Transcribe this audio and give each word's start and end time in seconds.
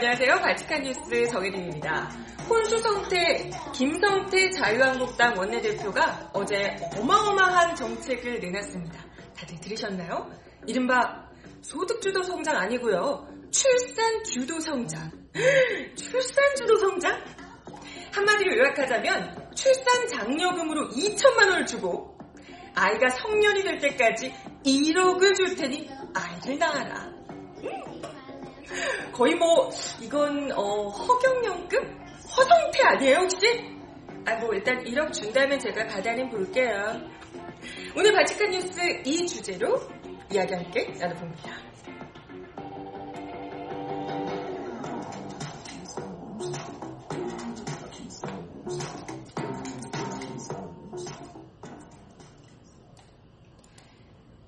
안녕하세요. 0.00 0.36
발칙한 0.36 0.82
뉴스 0.82 1.28
정혜림입니다. 1.30 2.10
혼수성태 2.48 3.50
김성태 3.74 4.48
자유한국당 4.48 5.36
원내대표가 5.36 6.30
어제 6.32 6.74
어마어마한 6.96 7.76
정책을 7.76 8.40
내놨습니다. 8.40 8.98
다들 9.36 9.60
들으셨나요? 9.60 10.26
이른바 10.66 11.28
소득주도 11.60 12.22
성장 12.22 12.56
아니고요. 12.56 13.28
출산주도 13.50 14.58
성장. 14.60 15.10
출산주도 15.94 16.78
성장? 16.78 17.22
한마디로 18.10 18.56
요약하자면 18.56 19.50
출산 19.54 20.08
장려금으로 20.08 20.88
2천만 20.92 21.50
원을 21.50 21.66
주고 21.66 22.16
아이가 22.74 23.10
성년이 23.10 23.64
될 23.64 23.78
때까지 23.78 24.32
1억을 24.64 25.36
줄 25.36 25.54
테니 25.56 25.90
아이를 26.14 26.58
낳아라. 26.58 27.19
거의 29.12 29.34
뭐 29.34 29.70
이건 30.00 30.50
어, 30.52 30.88
허경영급 30.88 31.82
허성태 32.36 32.82
아니에요 32.84 33.16
혹시? 33.18 33.80
아 34.26 34.34
뭐 34.36 34.52
일단 34.54 34.78
1억 34.84 35.12
준다면 35.12 35.58
제가 35.58 35.86
받아는 35.86 36.28
볼게요. 36.30 37.00
오늘 37.96 38.12
바칙한 38.12 38.50
뉴스 38.50 38.80
이 39.04 39.26
주제로 39.26 39.80
이야기 40.30 40.54
함께 40.54 40.86
나눠봅니다. 40.98 41.50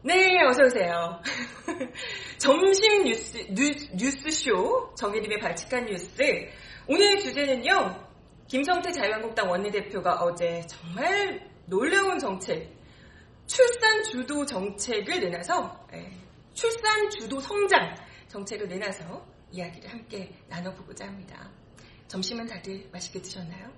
네, 0.05 0.43
어서 0.49 0.65
오세요. 0.65 1.21
점심 2.43 3.05
뉴스, 3.05 3.39
뉴스, 3.55 3.89
뉴스 3.93 4.29
쇼 4.33 4.93
정혜림의 4.97 5.39
발칙한 5.39 5.87
뉴스. 5.87 6.21
오늘 6.89 7.17
주제는요. 7.21 8.05
김성태 8.49 8.91
자유한국당 8.91 9.49
원내대표가 9.49 10.15
어제 10.15 10.61
정말 10.67 11.49
놀라운 11.67 12.19
정책, 12.19 12.69
출산 13.47 14.03
주도 14.03 14.45
정책을 14.45 15.21
내놔서 15.21 15.87
예, 15.93 16.11
출산 16.53 17.09
주도 17.11 17.39
성장 17.39 17.95
정책을 18.27 18.67
내놔서 18.67 19.25
이야기를 19.53 19.89
함께 19.89 20.35
나눠보고자 20.49 21.07
합니다. 21.07 21.49
점심은 22.09 22.49
다들 22.49 22.89
맛있게 22.91 23.23
드셨나요? 23.23 23.71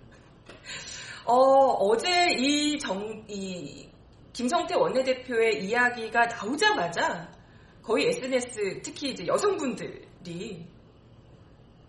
어, 1.26 1.34
어제 1.34 2.32
이 2.38 2.78
정, 2.78 3.26
이 3.28 3.90
김성태 4.32 4.74
원내대표의 4.74 5.66
이야기가 5.66 6.28
나오자마자 6.28 7.43
거의 7.84 8.08
SNS 8.08 8.80
특히 8.82 9.10
이제 9.10 9.26
여성분들이 9.26 10.66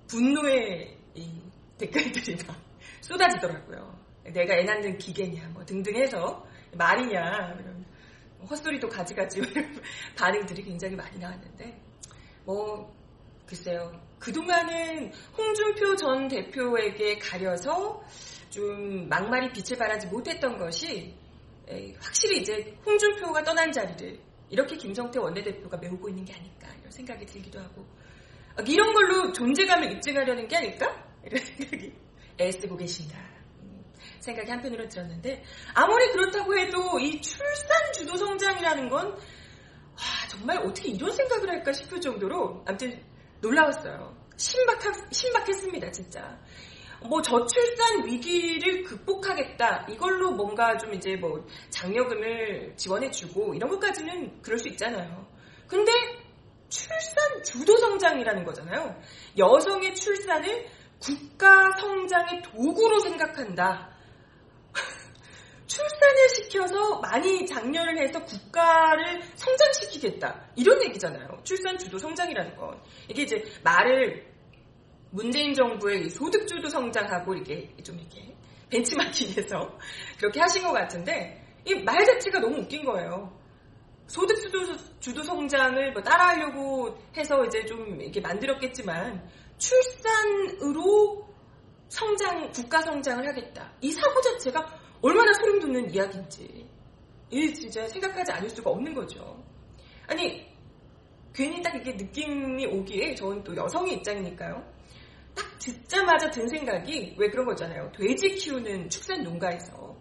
분노의 0.07 0.97
이 1.15 1.41
댓글들이 1.77 2.35
막 2.45 2.61
쏟아지더라고요. 3.01 3.97
내가 4.25 4.55
애 4.55 4.63
낳는 4.63 4.97
기계냐 4.97 5.49
뭐 5.49 5.63
등등 5.63 5.95
해서 5.95 6.45
말이냐 6.73 7.55
이런 7.59 7.85
헛소리도 8.49 8.89
가지가지 8.89 9.41
반응들이 10.17 10.63
굉장히 10.63 10.95
많이 10.95 11.17
나왔는데 11.17 11.79
뭐 12.43 12.93
글쎄요 13.45 13.91
그동안은 14.19 15.11
홍준표 15.37 15.95
전 15.95 16.27
대표에게 16.27 17.19
가려서 17.19 18.03
좀 18.49 19.07
막말이 19.07 19.51
빛을 19.53 19.77
발하지 19.77 20.07
못했던 20.07 20.57
것이 20.57 21.13
확실히 21.99 22.41
이제 22.41 22.75
홍준표가 22.85 23.43
떠난 23.43 23.71
자리를 23.71 24.19
이렇게 24.49 24.75
김성태 24.75 25.19
원내대표가 25.19 25.77
메우고 25.77 26.09
있는 26.09 26.25
게 26.25 26.33
아닐까 26.33 26.67
이런 26.79 26.91
생각이 26.91 27.25
들기도 27.25 27.59
하고. 27.59 27.85
아, 28.55 28.61
이런 28.61 28.93
걸로 28.93 29.33
존재감을 29.33 29.91
입증하려는 29.93 30.47
게 30.47 30.55
아닐까? 30.55 31.05
이런 31.25 31.43
생각이 31.43 31.93
애쓰고 32.39 32.77
계신다. 32.77 33.17
음, 33.61 33.83
생각이 34.19 34.49
한편으로 34.49 34.87
들었는데. 34.87 35.43
아무리 35.73 36.11
그렇다고 36.11 36.57
해도 36.57 36.99
이 36.99 37.19
출산 37.21 37.93
주도 37.93 38.15
성장이라는 38.15 38.89
건 38.89 39.17
아, 39.95 40.27
정말 40.29 40.57
어떻게 40.57 40.89
이런 40.89 41.11
생각을 41.11 41.49
할까 41.49 41.71
싶을 41.73 41.99
정도로 41.99 42.63
아무튼 42.67 43.01
놀라웠어요. 43.41 44.15
신박하, 44.37 44.91
신박했습니다 45.11 45.91
진짜 45.91 46.37
뭐 47.09 47.21
저출산 47.21 48.05
위기를 48.05 48.83
극복하겠다 48.83 49.87
이걸로 49.89 50.31
뭔가 50.31 50.77
좀 50.77 50.93
이제 50.93 51.15
뭐 51.15 51.45
장려금을 51.69 52.73
지원해주고 52.75 53.53
이런 53.53 53.69
것까지는 53.69 54.41
그럴 54.41 54.57
수 54.59 54.67
있잖아요. 54.69 55.25
근데 55.67 55.91
출산 56.69 57.43
주도 57.43 57.75
성장이라는 57.77 58.43
거잖아요. 58.43 59.01
여성의 59.37 59.95
출산을 59.95 60.67
국가 60.99 61.71
성장의 61.79 62.41
도구로 62.43 62.99
생각한다. 62.99 63.89
출산을 65.67 66.29
시켜서 66.29 66.99
많이 66.99 67.45
장려를 67.45 67.97
해서 67.99 68.23
국가를 68.23 69.21
성장시키겠다. 69.35 70.49
이런 70.55 70.81
얘기잖아요. 70.83 71.39
출산 71.43 71.77
주도 71.77 71.97
성장이라는 71.97 72.55
건. 72.55 72.81
이게 73.09 73.23
이제 73.23 73.43
말을 73.63 74.34
문재인 75.11 75.53
정부의 75.53 76.09
소득주도 76.09 76.67
성장하고 76.69 77.35
이게 77.35 77.73
좀 77.83 77.99
이렇게 77.99 78.35
벤치마킹해서 78.69 79.77
그렇게 80.19 80.39
하신 80.41 80.63
것 80.63 80.73
같은데 80.73 81.41
이 81.65 81.73
말 81.83 82.05
자체가 82.05 82.39
너무 82.39 82.59
웃긴 82.59 82.85
거예요. 82.85 83.33
소득주도 84.07 84.59
주도 84.99 85.23
성장을 85.23 85.93
뭐 85.93 86.01
따라하려고 86.03 86.95
해서 87.17 87.43
이제 87.45 87.65
좀 87.65 87.99
이렇게 87.99 88.21
만들었겠지만 88.21 89.27
출산으로 89.57 91.27
성장 91.89 92.51
국가 92.51 92.81
성장을 92.81 93.27
하겠다. 93.27 93.73
이 93.81 93.91
사고 93.91 94.21
자체가 94.21 94.63
얼마나 95.01 95.33
소름 95.33 95.59
돋는 95.59 95.91
이야기인지 95.93 96.69
이 97.31 97.53
진짜 97.53 97.87
생각하지 97.87 98.31
않을 98.33 98.49
수가 98.49 98.69
없는 98.69 98.93
거죠. 98.93 99.43
아니 100.07 100.47
괜히 101.33 101.61
딱 101.63 101.75
이게 101.75 101.91
느낌이 101.93 102.67
오기에 102.67 103.15
저는 103.15 103.43
또 103.43 103.55
여성의 103.55 103.95
입장이니까요. 103.95 104.74
딱 105.35 105.59
듣자마자 105.59 106.29
든 106.31 106.47
생각이 106.47 107.15
왜 107.17 107.29
그런 107.29 107.45
거 107.45 107.51
있잖아요. 107.53 107.91
돼지 107.91 108.29
키우는 108.29 108.89
축산 108.89 109.23
농가에서 109.23 109.95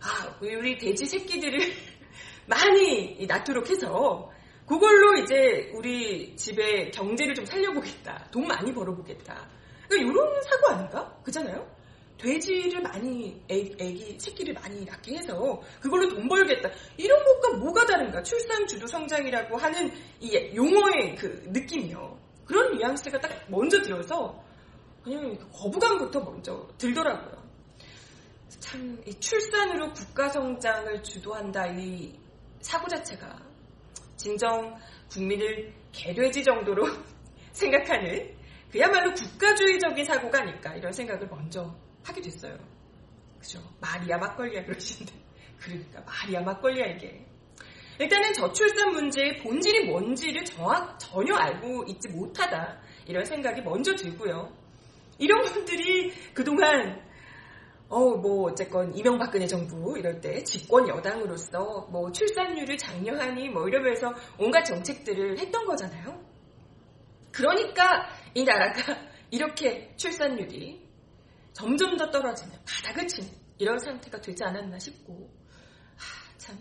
아 0.00 0.36
우리 0.40 0.76
돼지 0.78 1.06
새끼들을 1.06 1.58
많이 2.46 3.24
낳도록 3.26 3.70
해서 3.70 4.30
그걸로 4.66 5.14
이제 5.18 5.70
우리 5.74 6.34
집의 6.36 6.90
경제를 6.92 7.34
좀 7.34 7.44
살려보겠다. 7.44 8.28
돈 8.32 8.46
많이 8.46 8.72
벌어보겠다. 8.72 9.48
그러니까 9.88 10.10
이런 10.10 10.42
사고 10.42 10.68
아닌가? 10.68 11.20
그잖아요. 11.22 11.82
돼지를 12.16 12.80
많이 12.80 13.42
애, 13.50 13.56
애기 13.78 14.16
새끼를 14.18 14.54
많이 14.54 14.84
낳게 14.84 15.16
해서 15.16 15.60
그걸로 15.80 16.08
돈 16.08 16.28
벌겠다. 16.28 16.70
이런 16.96 17.22
것과 17.24 17.56
뭐가 17.58 17.84
다른가? 17.84 18.22
출산 18.22 18.66
주도 18.66 18.86
성장이라고 18.86 19.56
하는 19.56 19.90
이 20.20 20.34
용어의 20.54 21.16
그 21.16 21.42
느낌이요. 21.48 22.18
그런 22.44 22.76
뉘앙스가 22.76 23.18
딱 23.18 23.30
먼저 23.48 23.82
들어서 23.82 24.42
그냥 25.02 25.36
거부감부터 25.52 26.20
먼저 26.20 26.68
들더라고요. 26.78 27.42
참, 28.60 29.02
이 29.06 29.12
출산으로 29.18 29.92
국가 29.92 30.28
성장을 30.28 31.02
주도한다, 31.02 31.66
이 31.68 32.18
사고 32.60 32.88
자체가 32.88 33.36
진정 34.16 34.78
국민을 35.10 35.74
개돼지 35.90 36.44
정도로 36.44 36.86
생각하는 37.52 38.34
그야말로 38.70 39.12
국가주의적인 39.14 40.04
사고가 40.04 40.42
아닐까, 40.42 40.74
이런 40.74 40.92
생각을 40.92 41.26
먼저 41.28 41.74
하게 42.04 42.20
됐어요. 42.20 42.56
그죠? 43.38 43.60
말이야 43.80 44.16
막걸리야 44.18 44.64
그러시는데. 44.64 45.12
그러니까 45.58 46.00
말이야 46.02 46.40
막걸리야 46.42 46.86
이게. 46.86 47.26
일단은 47.98 48.32
저출산 48.32 48.92
문제의 48.92 49.42
본질이 49.42 49.86
뭔지를 49.90 50.44
정확, 50.44 50.98
전혀 50.98 51.34
알고 51.34 51.84
있지 51.88 52.08
못하다. 52.08 52.80
이런 53.06 53.24
생각이 53.24 53.60
먼저 53.60 53.94
들고요. 53.94 54.61
이런 55.22 55.42
분들이 55.42 56.12
그동안 56.34 57.00
어, 57.88 58.16
뭐, 58.16 58.50
어쨌건, 58.50 58.96
이명박근혜 58.96 59.46
정부, 59.46 59.98
이럴 59.98 60.18
때, 60.18 60.42
집권 60.44 60.88
여당으로서, 60.88 61.88
뭐, 61.92 62.10
출산율을 62.10 62.78
장려하니, 62.78 63.50
뭐, 63.50 63.68
이러면서 63.68 64.14
온갖 64.38 64.64
정책들을 64.64 65.38
했던 65.38 65.66
거잖아요. 65.66 66.18
그러니까, 67.30 68.08
이 68.32 68.44
나라가 68.44 68.96
이렇게 69.30 69.94
출산율이 69.96 70.88
점점 71.52 71.98
더 71.98 72.10
떨어지는, 72.10 72.56
바닥을 72.66 73.06
치는, 73.06 73.30
이런 73.58 73.78
상태가 73.78 74.22
되지 74.22 74.42
않았나 74.42 74.78
싶고, 74.78 75.30
하, 75.98 76.38
참, 76.38 76.56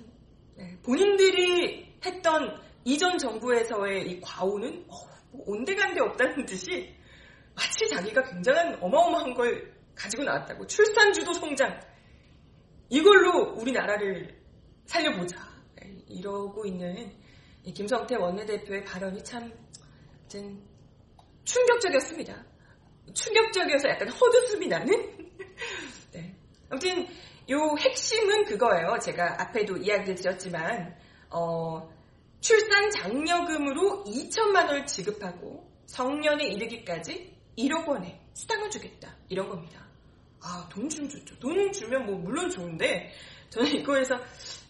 네, 0.58 0.78
본인들이 0.84 1.96
했던 2.06 2.60
이전 2.84 3.18
정부에서의 3.18 4.12
이 4.12 4.20
과오는, 4.20 4.86
어, 4.90 4.96
뭐 5.32 5.44
온데간데 5.48 6.02
없다는 6.02 6.46
듯이, 6.46 6.94
마치 7.62 7.88
자기가 7.88 8.24
굉장한 8.24 8.80
어마어마한 8.82 9.36
걸 9.36 9.72
가지고 9.94 10.24
나왔다고. 10.24 10.66
출산주도 10.66 11.32
성장. 11.34 11.80
이걸로 12.90 13.54
우리나라를 13.54 14.36
살려보자. 14.86 15.38
이러고 16.08 16.66
있는 16.66 17.14
김성태 17.64 18.16
원내대표의 18.16 18.84
발언이 18.84 19.24
참 19.24 19.54
충격적이었습니다. 21.44 22.46
충격적이어서 23.14 23.90
약간 23.90 24.10
헛웃음이 24.10 24.68
나는? 24.68 25.30
네. 26.12 26.36
아무튼 26.70 27.08
요 27.50 27.76
핵심은 27.78 28.46
그거예요. 28.46 28.98
제가 29.00 29.40
앞에도 29.40 29.78
이야기를 29.78 30.16
드렸지만 30.16 30.98
어, 31.30 31.90
출산 32.40 32.90
장려금으로 32.90 34.04
2천만 34.06 34.68
원을 34.68 34.86
지급하고 34.88 35.70
성년에 35.86 36.48
이르기까지 36.48 37.41
1억 37.58 37.88
원의 37.88 38.20
수당을 38.34 38.70
주겠다. 38.70 39.16
이런 39.30 39.50
겁니다. 39.50 39.86
아, 40.42 40.68
돈 40.72 40.90
주면 40.90 41.10
좋죠. 41.10 41.38
돈 41.40 41.72
주면 41.72 42.06
뭐 42.06 42.16
물론 42.18 42.50
좋은데 42.50 43.12
저는 43.50 43.76
이거에서 43.76 44.20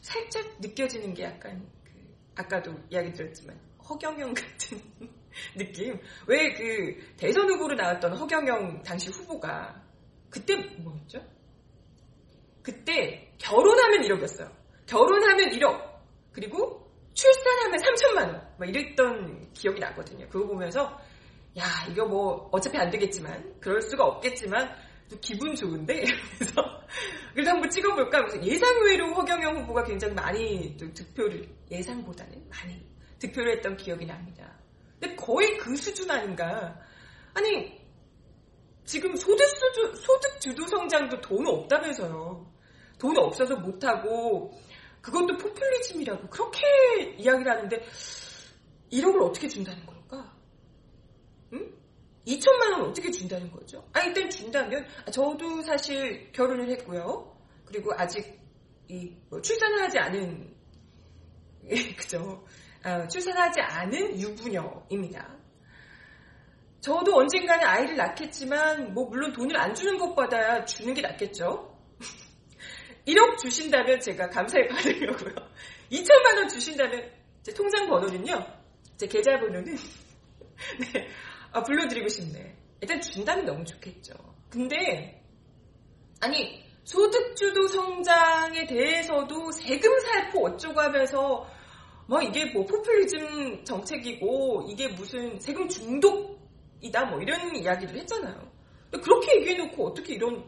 살짝 0.01 0.45
느껴지는 0.59 1.13
게 1.13 1.23
약간 1.23 1.65
그 1.83 1.91
아까도 2.35 2.75
이야기 2.89 3.11
드렸지만 3.13 3.57
허경영 3.87 4.33
같은 4.33 4.81
느낌. 5.55 5.99
왜 6.27 6.53
그 6.53 7.13
대선 7.17 7.49
후보로 7.49 7.75
나왔던 7.75 8.17
허경영 8.17 8.83
당시 8.83 9.09
후보가 9.09 9.81
그때 10.29 10.55
뭐였죠? 10.55 11.21
그때 12.63 13.33
결혼하면 13.37 14.01
1억이었어요. 14.01 14.51
결혼하면 14.87 15.49
1억. 15.51 15.91
그리고 16.31 16.89
출산하면 17.13 17.79
3천만 17.79 18.17
원. 18.33 18.55
막 18.57 18.69
이랬던 18.69 19.51
기억이 19.53 19.79
나거든요. 19.79 20.27
그거 20.29 20.47
보면서 20.47 20.97
야 21.57 21.65
이거 21.89 22.05
뭐 22.05 22.49
어차피 22.51 22.77
안 22.77 22.89
되겠지만 22.89 23.59
그럴 23.59 23.81
수가 23.81 24.05
없겠지만 24.05 24.73
기분 25.19 25.53
좋은데 25.55 26.05
그래서 26.37 26.81
그래서 27.33 27.51
한번 27.51 27.69
찍어볼까 27.69 28.19
예상외로 28.43 29.13
허경영 29.13 29.61
후보가 29.61 29.83
굉장히 29.83 30.13
많이 30.13 30.77
득표를 30.77 31.47
예상보다는 31.69 32.49
많이 32.49 32.85
득표를 33.19 33.57
했던 33.57 33.75
기억이 33.77 34.05
납니다. 34.05 34.57
근데 34.99 35.15
거의 35.15 35.57
그 35.57 35.75
수준 35.75 36.09
아닌가? 36.09 36.77
아니 37.33 37.79
지금 38.85 39.15
소득 39.15 39.45
수주, 39.45 39.95
소득 39.95 40.41
주도 40.41 40.65
성장도 40.67 41.21
돈 41.21 41.47
없다면서요. 41.47 42.51
돈 42.97 43.17
없어서 43.17 43.55
못 43.55 43.83
하고 43.83 44.51
그것도 45.01 45.37
포퓰리즘이라고 45.37 46.27
그렇게 46.29 46.59
이야기를 47.17 47.51
하는데 47.51 47.83
1억을 48.91 49.23
어떻게 49.23 49.47
준다는? 49.47 49.81
응? 49.87 49.90
2천만 52.27 52.71
원 52.73 52.89
어떻게 52.89 53.09
준다는 53.11 53.51
거죠? 53.51 53.87
아 53.93 54.01
일단 54.01 54.29
준다면 54.29 54.85
아, 55.05 55.11
저도 55.11 55.61
사실 55.63 56.31
결혼을 56.31 56.69
했고요. 56.69 57.35
그리고 57.65 57.91
아직 57.95 58.39
이 58.89 59.15
뭐 59.29 59.41
출산을 59.41 59.81
하지 59.83 59.97
않은 59.99 60.53
그죠? 61.97 62.45
아, 62.83 63.07
출산하지 63.07 63.61
않은 63.61 64.19
유부녀입니다. 64.19 65.37
저도 66.81 67.15
언젠가는 67.15 67.65
아이를 67.65 67.95
낳겠지만 67.95 68.93
뭐 68.93 69.05
물론 69.07 69.31
돈을 69.31 69.55
안 69.55 69.73
주는 69.73 69.97
것보다 69.99 70.65
주는 70.65 70.93
게 70.93 71.01
낫겠죠. 71.01 71.77
1억 73.07 73.37
주신다면 73.37 73.99
제가 73.99 74.27
감사히 74.29 74.67
받으려고요. 74.67 75.35
2천만 75.91 76.37
원 76.37 76.49
주신다면 76.49 77.11
제 77.43 77.53
통장 77.53 77.87
번호는요. 77.87 78.33
제 78.97 79.07
계좌 79.07 79.39
번호는 79.39 79.75
네, 80.93 81.07
아, 81.51 81.63
불러드리고 81.63 82.07
싶네. 82.07 82.57
일단 82.81 83.01
준다면 83.01 83.45
너무 83.45 83.63
좋겠죠. 83.65 84.13
근데 84.49 85.23
아니 86.19 86.63
소득주도 86.83 87.67
성장에 87.67 88.65
대해서도 88.65 89.51
세금 89.51 89.99
살포 89.99 90.45
어쩌고 90.47 90.79
하면서 90.79 91.47
뭐 92.07 92.21
이게 92.21 92.51
뭐 92.51 92.65
포퓰리즘 92.65 93.63
정책이고 93.63 94.65
이게 94.69 94.87
무슨 94.89 95.39
세금 95.39 95.67
중독이다 95.69 97.05
뭐 97.05 97.21
이런 97.21 97.55
이야기를 97.55 97.95
했잖아요. 97.99 98.51
그렇게 98.91 99.37
얘기해놓고 99.37 99.87
어떻게 99.87 100.15
이런 100.15 100.43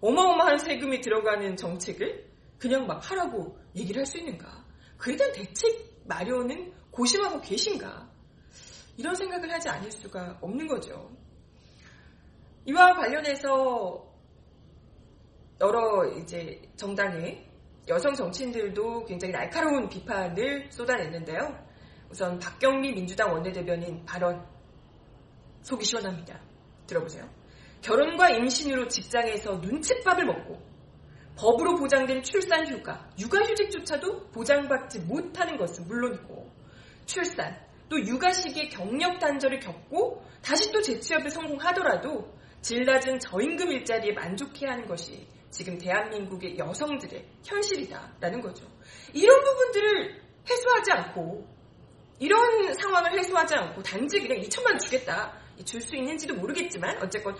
어마어마한 0.00 0.58
세금이 0.58 1.00
들어가는 1.00 1.56
정책을 1.56 2.30
그냥 2.58 2.86
막 2.86 2.98
하라고 3.10 3.58
얘기를 3.74 4.00
할 4.00 4.06
수 4.06 4.18
있는가? 4.18 4.64
그에 4.98 5.16
대한 5.16 5.32
대책 5.32 6.02
마련은 6.04 6.72
고심하고 6.90 7.40
계신가? 7.40 8.09
이런 9.00 9.14
생각을 9.14 9.50
하지 9.50 9.66
않을 9.70 9.90
수가 9.90 10.38
없는 10.42 10.66
거죠. 10.66 11.10
이와 12.66 12.92
관련해서 12.92 14.06
여러 15.58 16.06
이제 16.18 16.60
정당의 16.76 17.48
여성 17.88 18.12
정치인들도 18.12 19.06
굉장히 19.06 19.32
날카로운 19.32 19.88
비판을 19.88 20.70
쏟아냈는데요. 20.70 21.66
우선 22.10 22.38
박경미 22.38 22.92
민주당 22.92 23.32
원내대변인 23.32 24.04
발언 24.04 24.46
속이 25.62 25.82
시원합니다. 25.82 26.38
들어보세요. 26.86 27.26
결혼과 27.80 28.28
임신으로 28.28 28.86
직장에서 28.88 29.56
눈칫밥을 29.56 30.26
먹고 30.26 30.60
법으로 31.38 31.76
보장된 31.76 32.22
출산 32.22 32.66
휴가, 32.66 33.08
육아휴직조차도 33.18 34.32
보장받지 34.32 35.00
못하는 35.00 35.56
것은 35.56 35.86
물론이고 35.86 36.50
출산, 37.06 37.69
또 37.90 37.98
육아 38.06 38.32
시기에 38.32 38.68
경력 38.68 39.18
단절을 39.18 39.58
겪고 39.58 40.24
다시 40.40 40.70
또 40.72 40.80
재취업에 40.80 41.28
성공하더라도 41.28 42.32
질 42.62 42.84
낮은 42.84 43.18
저임금 43.18 43.70
일자리에 43.72 44.12
만족해야 44.12 44.72
하는 44.72 44.86
것이 44.86 45.26
지금 45.50 45.76
대한민국의 45.76 46.56
여성들의 46.56 47.26
현실이다라는 47.44 48.40
거죠. 48.40 48.64
이런 49.12 49.40
부분들을 49.42 50.22
해소하지 50.48 50.92
않고 50.92 51.46
이런 52.20 52.74
상황을 52.74 53.18
해소하지 53.18 53.54
않고 53.56 53.82
단지 53.82 54.20
그냥 54.20 54.38
2천만 54.38 54.66
원 54.66 54.78
주겠다. 54.78 55.40
줄 55.64 55.82
수 55.82 55.94
있는지도 55.96 56.34
모르겠지만 56.36 57.02
어쨌건 57.02 57.36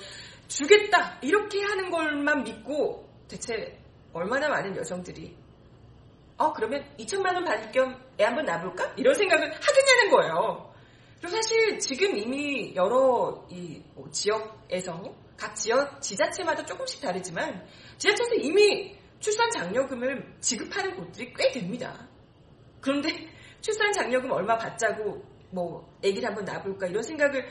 주겠다 0.49 1.19
이렇게 1.23 1.62
하는 1.62 1.90
것만 1.90 2.45
믿고 2.45 3.09
대체 3.28 3.80
얼마나 4.12 4.49
많은 4.49 4.76
여성들이 4.76 5.35
어 6.37 6.52
그러면 6.52 6.85
2천만 6.99 7.35
원 7.35 7.45
받을 7.45 7.71
겸 7.73 7.99
애 8.20 8.24
한번 8.24 8.44
낳아볼까? 8.44 8.92
이런 8.96 9.14
생각을 9.14 9.50
하겠냐는 9.50 10.10
거예요. 10.10 10.72
그리고 11.20 11.36
사실 11.36 11.78
지금 11.78 12.16
이미 12.16 12.74
여러 12.74 13.46
이뭐 13.50 14.10
지역에서 14.10 15.02
각 15.36 15.54
지역 15.54 16.00
지자체마다 16.02 16.64
조금씩 16.64 17.00
다르지만 17.00 17.66
지자체에서 17.98 18.34
이미 18.36 18.94
출산 19.18 19.50
장려금을 19.50 20.36
지급하는 20.40 20.96
곳들이 20.96 21.32
꽤 21.34 21.50
됩니다. 21.50 22.08
그런데 22.80 23.08
출산 23.60 23.92
장려금 23.92 24.30
얼마 24.32 24.56
받자고 24.56 25.22
뭐 25.50 25.90
아기를 25.98 26.26
한번 26.26 26.44
낳아볼까 26.44 26.86
이런 26.86 27.02
생각을 27.02 27.46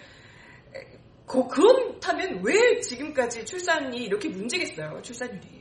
그, 1.27 1.47
그렇다면 1.47 2.41
왜 2.43 2.79
지금까지 2.79 3.45
출산이 3.45 3.97
이렇게 3.97 4.29
문제겠어요 4.29 4.99
출산율이 5.03 5.58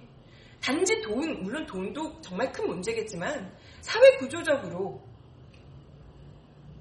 단지 0.61 1.01
돈 1.01 1.43
물론 1.43 1.67
돈도 1.67 2.21
정말 2.21 2.51
큰 2.53 2.67
문제겠지만 2.67 3.53
사회 3.81 4.17
구조적으로 4.19 5.01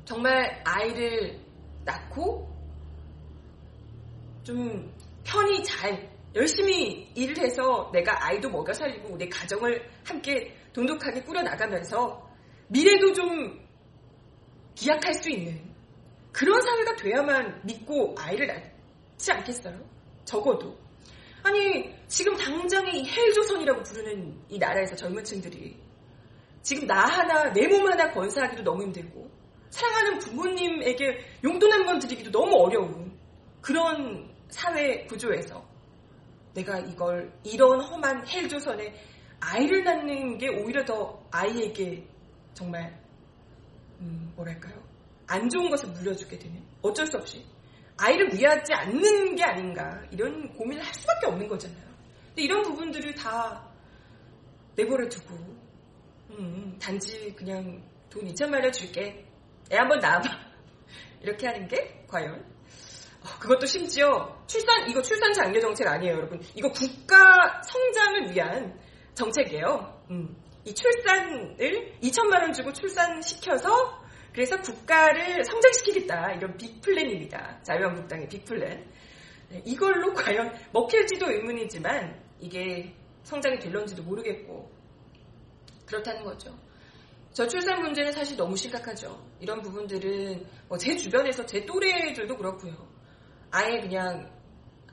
정말 0.05 0.62
아이를 0.65 1.39
낳고 1.86 2.48
좀 4.43 4.93
편히 5.24 5.63
잘 5.63 6.10
열심히 6.36 7.12
일을 7.15 7.38
해서 7.38 7.89
내가 7.93 8.25
아이도 8.25 8.50
먹여 8.50 8.72
살리고 8.74 9.17
내 9.17 9.27
가정을 9.27 9.89
함께 10.05 10.55
돈독하게 10.74 11.24
꾸려나가면서 11.24 12.29
미래도 12.67 13.13
좀 13.13 13.60
기약할 14.75 15.13
수 15.15 15.29
있는 15.29 15.60
그런 16.31 16.62
사회가 16.62 16.96
돼야만 16.96 17.62
믿고 17.65 18.15
아이를 18.17 18.48
낳지 18.48 19.31
않겠어요? 19.31 19.79
적어도. 20.24 20.77
아니, 21.48 21.96
지금 22.08 22.36
당장에 22.36 22.92
이 22.92 23.06
헬조선이라고 23.10 23.84
부르는 23.84 24.38
이 24.50 24.58
나라에서 24.60 24.96
젊은 24.96 25.24
층들이 25.24 25.77
지금 26.62 26.86
나 26.86 27.06
하나, 27.06 27.51
내 27.54 27.68
몸 27.68 27.88
하나 27.89 28.12
건사하기도 28.12 28.63
너무 28.63 28.84
힘들고 28.84 29.30
사랑하는 29.70 30.20
부모님에게 30.20 31.20
용돈 31.44 31.72
한 31.72 31.86
번 31.86 32.00
드리기도 32.00 32.32
너무 32.32 32.56
어려운 32.58 33.18
그런 33.62 34.30
사회 34.50 35.06
구조에서 35.06 35.66
내가 36.54 36.80
이걸 36.80 37.32
이런 37.44 37.80
험한 37.82 38.27
헬조선에 38.27 38.94
아이를 39.39 39.84
낳는 39.84 40.38
게 40.38 40.50
오히려 40.50 40.84
더 40.84 41.22
아이에게 41.32 42.06
정말 42.54 43.00
음, 44.01 44.34
뭐랄까요? 44.36 44.75
안 45.27 45.50
좋은 45.50 45.70
것을 45.70 45.89
물려주게 45.89 46.38
되는 46.39 46.62
어쩔 46.82 47.06
수 47.08 47.18
없이 47.18 47.46
아이를 47.98 48.34
위하지 48.34 48.74
않는 48.74 49.36
게 49.36 49.44
아닌가 49.44 50.01
이런 50.12 50.54
고민을 50.54 50.84
할 50.86 50.94
수밖에 50.94 51.27
없는 51.27 51.48
거잖아요. 51.48 51.88
근데 52.27 52.44
이런 52.44 52.62
부분들을 52.62 53.16
다 53.16 53.68
내버려 54.75 55.10
두고 55.10 55.36
음, 56.32 56.77
단지 56.80 57.34
그냥 57.36 57.84
돈 58.10 58.25
2천만 58.25 58.62
원 58.62 58.72
줄게 58.72 59.25
애 59.72 59.75
한번 59.75 60.00
낳아봐 60.00 60.30
이렇게 61.22 61.48
하는 61.48 61.68
게 61.68 62.06
과연 62.08 62.36
어, 63.22 63.39
그것도 63.39 63.66
심지어 63.66 64.38
출산 64.46 64.89
이거 64.89 65.01
출산 65.01 65.34
장려 65.34 65.60
정책 65.60 65.88
아니에요, 65.88 66.16
여러분. 66.16 66.39
이거 66.56 66.70
국가 66.70 67.62
성장을 67.63 68.32
위한 68.34 68.80
정책이에요. 69.16 70.04
음. 70.12 70.36
이 70.63 70.74
출산을 70.74 71.98
2천만 72.04 72.42
원 72.42 72.54
주고 72.54 72.72
출산시켜서 72.72 74.07
그래서 74.38 74.56
국가를 74.62 75.44
성장시키겠다 75.44 76.34
이런 76.34 76.56
빅플랜입니다. 76.58 77.60
자유한국당의 77.63 78.29
빅플랜. 78.29 78.88
네, 79.50 79.62
이걸로 79.65 80.13
과연 80.13 80.53
먹힐지도 80.74 81.25
의문이지만 81.27 82.24
이게 82.39 82.94
성장이 83.24 83.58
될런지도 83.58 84.03
모르겠고 84.03 84.72
그렇다는 85.88 86.24
거죠. 86.24 86.56
저출산 87.34 87.82
문제는 87.82 88.12
사실 88.12 88.38
너무 88.38 88.56
심각하죠. 88.56 89.20
이런 89.39 89.60
부분들은 89.63 90.46
뭐 90.67 90.77
제 90.77 90.96
주변에서 90.96 91.44
제 91.48 91.65
또래들도 91.65 92.38
그렇고요. 92.38 92.75
아예 93.50 93.82
그냥 93.82 94.32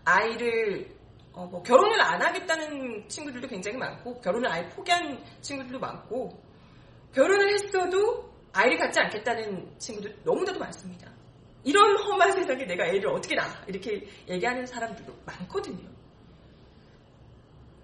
아이를 0.07 0.97
어, 1.35 1.45
뭐 1.45 1.63
결혼을 1.63 2.01
안 2.01 2.23
하겠다는 2.23 3.09
친구들도 3.09 3.47
굉장히 3.49 3.77
많고 3.77 4.23
결혼을 4.23 4.51
아예 4.51 4.67
포기한 4.71 5.23
친구들도 5.43 5.79
많고 5.81 6.43
결혼을 7.13 7.53
했어도 7.53 8.34
아이를 8.55 8.79
갖지 8.79 9.01
않겠다는 9.01 9.79
친구들 9.79 10.17
너무나도 10.25 10.59
많습니다. 10.59 11.13
이런 11.65 11.97
험한 11.97 12.33
세상에 12.33 12.65
내가 12.65 12.87
애를 12.87 13.09
어떻게 13.09 13.35
낳아 13.35 13.65
이렇게 13.67 14.07
얘기하는 14.29 14.65
사람들도 14.65 15.13
많거든요. 15.27 15.89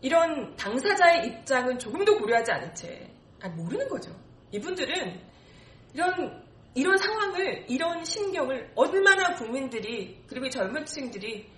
이런 0.01 0.55
당사자의 0.57 1.27
입장은 1.27 1.79
조금도 1.79 2.19
고려하지 2.19 2.53
않은 2.53 2.75
채 2.75 3.11
아, 3.43 3.49
모르는 3.49 3.89
거죠. 3.89 4.15
이분들은 4.53 5.21
이런 5.95 6.45
이런 6.75 6.97
상황을 6.97 7.67
이런 7.69 8.05
신경을 8.05 8.71
얼마나 8.77 9.35
국민들이 9.35 10.23
그리고 10.29 10.49
젊은 10.49 10.85
층들이 10.85 11.51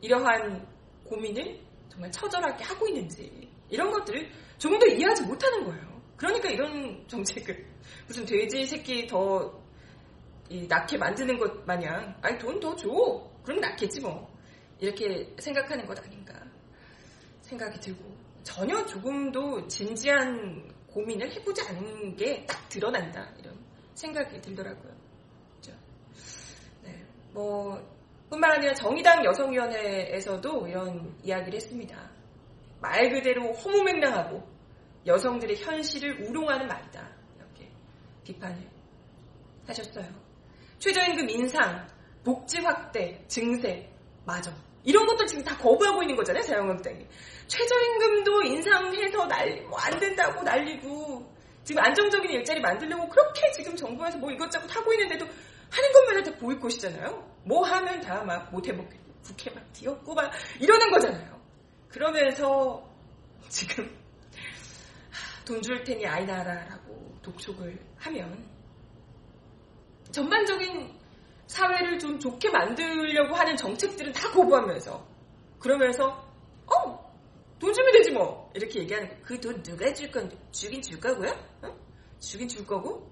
이러한 0.00 0.66
고민을 1.04 1.60
정말 1.88 2.10
처절하게 2.10 2.64
하고 2.64 2.88
있는지 2.88 3.48
이런 3.70 3.90
것들을 3.90 4.30
조금 4.58 4.78
더 4.78 4.86
이해하지 4.86 5.22
못하는 5.24 5.64
거예요. 5.64 5.87
그러니까 6.18 6.50
이런 6.50 7.02
정책을 7.08 7.64
무슨 8.06 8.26
돼지 8.26 8.66
새끼 8.66 9.06
더 9.06 9.58
낳게 10.68 10.98
만드는 10.98 11.38
것 11.38 11.64
마냥 11.66 12.14
아니 12.20 12.36
돈 12.38 12.60
더 12.60 12.74
줘. 12.76 12.88
그럼 13.44 13.60
낳겠지 13.60 14.00
뭐. 14.00 14.28
이렇게 14.80 15.34
생각하는 15.38 15.86
것 15.86 15.98
아닌가 16.04 16.34
생각이 17.42 17.80
들고 17.80 18.04
전혀 18.44 18.84
조금도 18.86 19.66
진지한 19.68 20.72
고민을 20.88 21.30
해보지 21.32 21.62
않은 21.62 22.16
게 22.16 22.44
딱 22.46 22.68
드러난다 22.68 23.32
이런 23.38 23.58
생각이 23.94 24.40
들더라고요. 24.40 24.92
그렇죠? 25.60 25.78
네, 26.84 27.02
뭐 27.32 27.76
뿐만 28.30 28.52
아니라 28.52 28.74
정의당 28.74 29.24
여성위원회에서도 29.24 30.68
이런 30.68 31.16
이야기를 31.24 31.54
했습니다. 31.54 32.10
말 32.80 33.10
그대로 33.10 33.52
허무맹랑하고 33.52 34.46
여성들의 35.08 35.56
현실을 35.56 36.28
우롱하는 36.28 36.68
말이다. 36.68 37.08
이렇게 37.36 37.70
비판을 38.24 38.56
하셨어요. 39.66 40.06
최저임금 40.78 41.28
인상, 41.30 41.88
복지 42.24 42.60
확대, 42.60 43.24
증세, 43.26 43.90
마저 44.24 44.52
이런 44.84 45.06
것도 45.06 45.26
지금 45.26 45.42
다 45.42 45.56
거부하고 45.56 46.02
있는 46.02 46.14
거잖아요, 46.16 46.42
자유한국당이. 46.44 47.06
최저임금도 47.46 48.42
인상해서 48.42 49.26
날, 49.26 49.62
뭐안 49.68 49.98
된다고 49.98 50.42
날리고, 50.42 51.34
지금 51.64 51.82
안정적인 51.82 52.30
일자리 52.30 52.60
만들려고 52.60 53.08
그렇게 53.08 53.50
지금 53.52 53.74
정부에서 53.74 54.16
뭐 54.18 54.30
이것저것 54.30 54.74
하고 54.74 54.92
있는데도 54.92 55.26
하는 55.70 55.92
것마다 55.92 56.30
다 56.30 56.38
보일 56.38 56.60
것이잖아요. 56.60 57.28
뭐 57.44 57.64
하면 57.66 58.00
다 58.00 58.22
막 58.24 58.50
못해먹겠고, 58.52 59.12
국회 59.22 59.50
막 59.50 59.62
뒤엎고 59.72 60.14
막 60.14 60.30
이러는 60.60 60.90
거잖아요. 60.90 61.38
그러면서 61.88 62.88
지금 63.48 63.90
돈 65.48 65.62
줄 65.62 65.82
테니 65.82 66.06
아이 66.06 66.24
낳아라라고 66.26 67.18
독촉을 67.22 67.78
하면 67.96 68.48
전반적인 70.12 70.98
사회를 71.46 71.98
좀 71.98 72.18
좋게 72.18 72.50
만들려고 72.50 73.34
하는 73.34 73.56
정책들은 73.56 74.12
다 74.12 74.30
거부하면서 74.30 75.06
그러면서 75.58 76.28
어 76.66 77.08
돈 77.58 77.72
주면 77.72 77.92
되지 77.92 78.10
뭐 78.12 78.50
이렇게 78.54 78.80
얘기하는 78.80 79.22
그돈 79.22 79.62
누가 79.62 79.92
줄 79.92 80.10
건데 80.10 80.36
주긴 80.52 80.80
줄 80.80 81.00
거고요 81.00 81.30
어? 81.62 81.76
주긴 82.20 82.48
줄 82.48 82.64
거고 82.64 83.10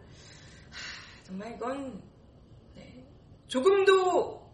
하, 0.71 1.25
정말 1.25 1.53
이건 1.55 2.01
네. 2.75 3.05
조금도 3.49 4.47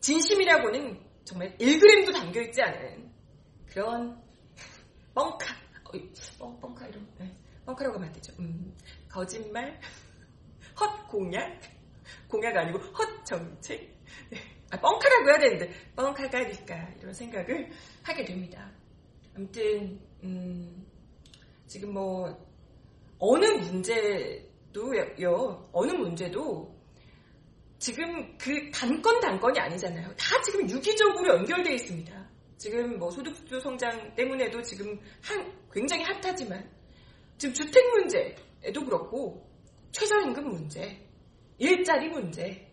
진심이라고는 0.00 1.00
정말 1.24 1.54
1g도 1.58 2.12
담겨있지 2.12 2.62
않은 2.62 3.12
그런 3.66 4.20
뻥카 5.14 5.59
어, 6.38 6.58
뻥카 6.60 6.86
이런 6.86 7.06
네. 7.18 7.36
뻥카라고 7.66 7.96
하면 7.96 8.08
안 8.08 8.14
되죠 8.14 8.32
음, 8.38 8.74
거짓말 9.08 9.80
헛공약 10.78 11.60
공약 12.28 12.56
아니고 12.56 12.78
헛정책 12.78 13.98
네. 14.30 14.38
아, 14.70 14.80
뻥카라고 14.80 15.28
해야 15.28 15.38
되는데 15.38 15.72
뻥카가니까 15.96 16.90
이런 17.00 17.12
생각을 17.12 17.70
하게 18.02 18.24
됩니다. 18.24 18.70
아무튼 19.34 20.00
음, 20.22 20.86
지금 21.66 21.92
뭐 21.92 22.28
어느 23.18 23.46
문제도요 23.46 24.38
어느 25.72 25.90
문제도 25.92 26.72
지금 27.78 28.36
그 28.38 28.70
단건 28.70 29.18
단건이 29.20 29.58
아니잖아요. 29.58 30.14
다 30.16 30.40
지금 30.42 30.68
유기적으로 30.68 31.38
연결되어 31.38 31.74
있습니다. 31.74 32.29
지금 32.60 32.98
뭐 32.98 33.10
소득주도 33.10 33.58
성장 33.58 34.14
때문에도 34.14 34.60
지금 34.60 35.00
한, 35.22 35.50
굉장히 35.72 36.04
핫하지만 36.04 36.70
지금 37.38 37.54
주택 37.54 37.82
문제에도 37.88 38.84
그렇고 38.84 39.50
최저임금 39.92 40.46
문제 40.46 41.10
일자리 41.56 42.10
문제, 42.10 42.70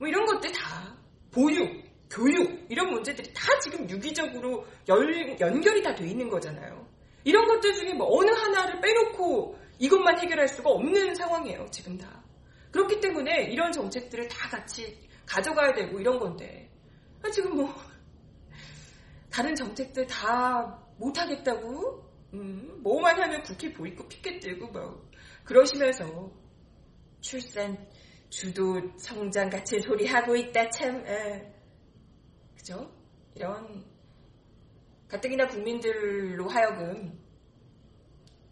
뭐 0.00 0.08
이런 0.08 0.24
것들 0.24 0.50
다 0.50 0.96
보육, 1.30 1.64
교육 2.10 2.66
이런 2.68 2.90
문제들이 2.90 3.32
다 3.32 3.46
지금 3.60 3.88
유기적으로 3.88 4.66
열, 4.88 5.38
연결이 5.38 5.80
다 5.80 5.94
돼 5.94 6.08
있는 6.08 6.28
거잖아요. 6.28 6.88
이런 7.22 7.46
것들 7.46 7.72
중에 7.74 7.94
뭐 7.94 8.18
어느 8.18 8.30
하나를 8.30 8.80
빼놓고 8.80 9.56
이것만 9.78 10.18
해결할 10.18 10.48
수가 10.48 10.70
없는 10.70 11.14
상황이에요. 11.14 11.66
지금 11.70 11.96
다. 11.96 12.20
그렇기 12.72 12.98
때문에 12.98 13.44
이런 13.50 13.70
정책들을 13.70 14.26
다 14.26 14.48
같이 14.48 15.08
가져가야 15.24 15.72
되고 15.74 16.00
이런 16.00 16.18
건데 16.18 16.68
아, 17.22 17.30
지금 17.30 17.54
뭐 17.56 17.72
다른 19.30 19.54
정책들 19.54 20.06
다 20.06 20.86
못하겠다고 20.98 22.10
음, 22.34 22.80
뭐만 22.82 23.20
하면 23.22 23.42
국회 23.42 23.72
보이고 23.72 24.06
피켓 24.08 24.40
들고 24.40 24.68
뭐 24.68 25.08
그러시면서 25.44 26.30
출산 27.20 27.88
주도 28.28 28.80
성장 28.96 29.50
같은 29.50 29.80
소리 29.80 30.06
하고 30.06 30.36
있다 30.36 30.70
참 30.70 31.04
에. 31.06 31.52
그죠? 32.56 32.90
이런 33.34 33.84
가뜩이나 35.08 35.46
국민들로 35.48 36.48
하여금 36.48 37.18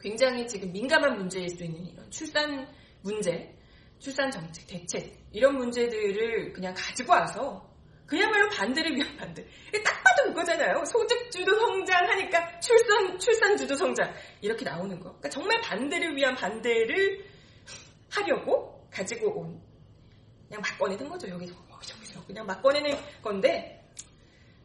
굉장히 0.01 0.47
지금 0.47 0.73
민감한 0.73 1.17
문제일 1.17 1.49
수 1.51 1.65
있는 1.65 1.87
이런 1.87 2.11
출산 2.11 2.69
문제, 3.03 3.57
출산 3.99 4.31
정책, 4.31 4.67
대책 4.67 5.19
이런 5.33 5.57
문제들을 5.57 6.53
그냥 6.53 6.75
가지고 6.77 7.13
와서 7.13 7.68
그야말로 8.09 8.49
반대를 8.49 8.97
위한 8.97 9.17
반대. 9.19 9.47
딱 9.85 10.03
봐도 10.03 10.31
그거잖아요. 10.31 10.83
소득 10.87 11.31
주도 11.31 11.55
성장하니까 11.55 12.59
출산 12.59 13.19
출산 13.19 13.57
주도 13.57 13.77
성장 13.77 14.13
이렇게 14.41 14.65
나오는 14.65 14.97
거. 14.99 15.11
그러니까 15.11 15.29
정말 15.29 15.61
반대를 15.61 16.17
위한 16.17 16.35
반대를 16.35 17.25
하려고 18.11 18.89
가지고 18.91 19.39
온 19.39 19.61
그냥 20.49 20.63
막 20.63 20.79
꺼내는 20.79 21.07
거죠. 21.11 21.29
여기서 21.29 21.55
여기저기서 21.71 22.25
그냥 22.25 22.47
막 22.47 22.63
꺼내는 22.63 22.97
건데 23.23 23.87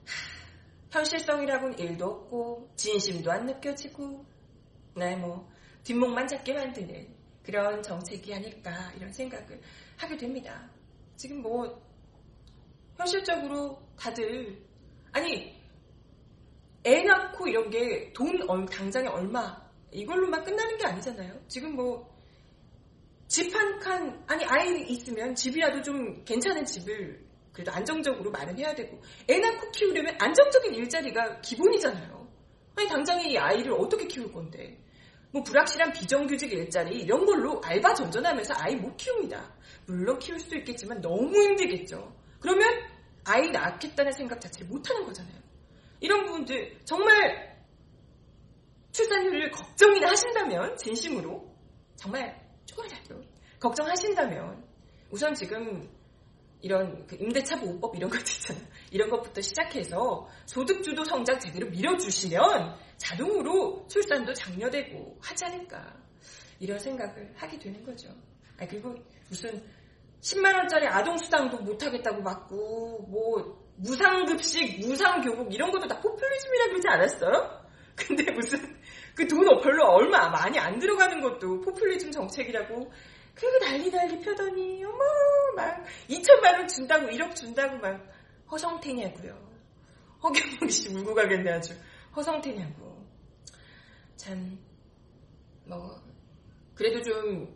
하, 0.06 1.00
현실성이라고는 1.00 1.78
일도 1.78 2.06
없고 2.06 2.72
진심도 2.78 3.30
안 3.30 3.46
느껴지고 3.46 4.26
네, 4.96 5.18
뭐 5.18 5.52
뒷목만 5.84 6.28
잡게 6.28 6.54
만드는 6.54 7.14
그런 7.44 7.84
정책이 7.84 8.34
아닐까 8.34 8.94
이런 8.96 9.12
생각을 9.12 9.60
하게 9.98 10.16
됩니다. 10.16 10.70
지금 11.18 11.42
뭐 11.42 11.93
현실적으로 13.04 13.78
다들 13.98 14.58
아니 15.12 15.54
애 16.86 17.04
낳고 17.04 17.48
이런 17.48 17.70
게 17.70 18.12
돈 18.14 18.66
당장에 18.66 19.08
얼마 19.08 19.62
이걸로만 19.92 20.44
끝나는 20.44 20.78
게 20.78 20.86
아니잖아요. 20.86 21.40
지금 21.48 21.76
뭐 21.76 22.12
집 23.28 23.54
한 23.56 23.80
칸 23.80 24.24
아니 24.28 24.46
아이 24.46 24.84
있으면 24.90 25.34
집이라도 25.36 25.82
좀 25.82 26.24
괜찮은 26.24 26.66
집을 26.66 27.26
그래도 27.52 27.72
안정적으로 27.72 28.32
마련해야 28.32 28.74
되고 28.76 29.02
애 29.30 29.40
낳고 29.40 29.72
키우려면 29.72 30.16
안정적인 30.20 30.74
일자리가 30.76 31.42
기본이잖아요. 31.42 32.28
아니 32.76 32.88
당장에 32.88 33.30
이 33.30 33.38
아이를 33.38 33.74
어떻게 33.74 34.08
키울 34.08 34.32
건데 34.32 34.80
뭐 35.32 35.42
불확실한 35.44 35.92
비정규직 35.94 36.52
일자리 36.54 37.00
이런 37.02 37.26
걸로 37.26 37.60
알바 37.64 37.94
전전하면서 37.96 38.54
아이 38.58 38.76
못 38.76 38.96
키웁니다. 38.98 39.56
물론 39.88 40.20
키울 40.20 40.40
수도 40.40 40.56
있겠지만 40.58 41.02
너무 41.02 41.36
힘들겠죠. 41.36 42.16
그러면 42.40 42.93
아이 43.26 43.50
낳겠다는 43.52 44.12
생각 44.12 44.40
자체를 44.40 44.68
못하는 44.68 45.06
거잖아요. 45.06 45.36
이런 46.00 46.26
부분들 46.26 46.80
정말 46.84 47.54
출산율을 48.92 49.52
걱정이나 49.52 50.10
하신다면 50.10 50.78
진심으로 50.78 51.52
정말 51.96 52.40
조금이라도 52.66 53.22
걱정하신다면 53.60 54.64
우선 55.10 55.34
지금 55.34 55.90
이런 56.62 57.06
그 57.08 57.16
임대차 57.16 57.60
보호법 57.60 57.96
이런 57.96 58.10
것도 58.12 58.22
있잖아요. 58.22 58.66
이런 58.92 59.10
것부터 59.10 59.42
시작해서 59.42 60.28
소득주도 60.46 61.04
성장 61.04 61.40
제대로 61.40 61.70
밀어주시면 61.70 62.78
자동으로 62.98 63.86
출산도 63.88 64.34
장려되고 64.34 65.18
하지 65.22 65.46
않을까 65.46 65.94
이런 66.60 66.80
생각을 66.80 67.34
하게 67.36 67.60
되는 67.60 67.84
거죠. 67.84 68.10
아 68.58 68.66
그리고 68.66 68.96
무슨 69.30 69.62
10만 70.24 70.56
원짜리 70.56 70.88
아동 70.88 71.18
수당도 71.18 71.58
못 71.60 71.84
하겠다고 71.84 72.22
맞고 72.22 73.08
뭐 73.10 73.64
무상급식, 73.76 74.80
무상교복 74.88 75.54
이런 75.54 75.72
것도 75.72 75.88
다 75.88 76.00
포퓰리즘이라 76.00 76.66
그러지 76.68 76.88
않았어요? 76.88 77.64
근데 77.96 78.32
무슨 78.32 78.60
그 79.16 79.28
돈 79.28 79.46
별로 79.62 79.86
얼마 79.86 80.30
많이 80.30 80.58
안 80.58 80.80
들어가는 80.80 81.22
것도 81.22 81.62
포퓰리즘 81.62 82.12
정책이라고 82.12 82.92
그 83.36 83.46
난리 83.60 83.92
난리 83.92 84.20
펴더니 84.20 84.84
어머 84.84 84.98
막 85.56 85.84
2천만 86.10 86.54
원 86.58 86.68
준다고 86.68 87.08
1억 87.08 87.36
준다고 87.36 87.78
막 87.78 88.02
허성태냐고요. 88.50 89.54
허경영 90.24 90.70
씨 90.70 90.90
울고 90.96 91.14
가겠네 91.14 91.52
아주 91.52 91.76
허성태냐고. 92.16 93.06
참 94.18 94.74
뭐 95.66 96.02
그래도 96.76 97.02
좀 97.02 97.56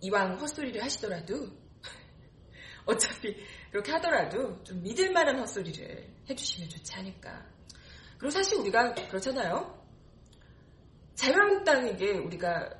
이왕 0.00 0.38
헛소리를 0.40 0.82
하시더라도 0.82 1.48
어차피 2.90 3.36
그렇게 3.70 3.92
하더라도 3.92 4.62
좀 4.64 4.82
믿을 4.82 5.12
만한 5.12 5.38
헛소리를 5.40 6.08
해주시면 6.28 6.68
좋지 6.70 6.94
않을까. 6.94 7.46
그리고 8.18 8.30
사실 8.30 8.58
우리가 8.58 8.92
그렇잖아요. 8.94 9.78
자유한국당에게 11.14 12.12
우리가 12.18 12.70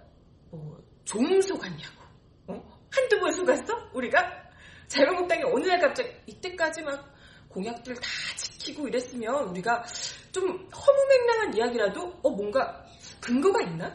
뭐 0.50 0.90
좀 1.10 1.40
속았냐고. 1.40 2.02
어? 2.46 2.78
한두 2.88 3.18
번 3.18 3.32
속았어? 3.32 3.90
우리가? 3.94 4.48
자유한국당이 4.86 5.42
어느 5.42 5.66
날 5.66 5.80
갑자기 5.80 6.08
이때까지 6.26 6.82
막 6.82 7.12
공약들 7.48 7.94
다 7.96 8.02
지키고 8.36 8.86
이랬으면 8.86 9.48
우리가 9.48 9.84
좀 10.30 10.46
허무맹랑한 10.46 11.56
이야기라도 11.56 12.16
어 12.22 12.30
뭔가 12.30 12.84
근거가 13.20 13.62
있나? 13.62 13.92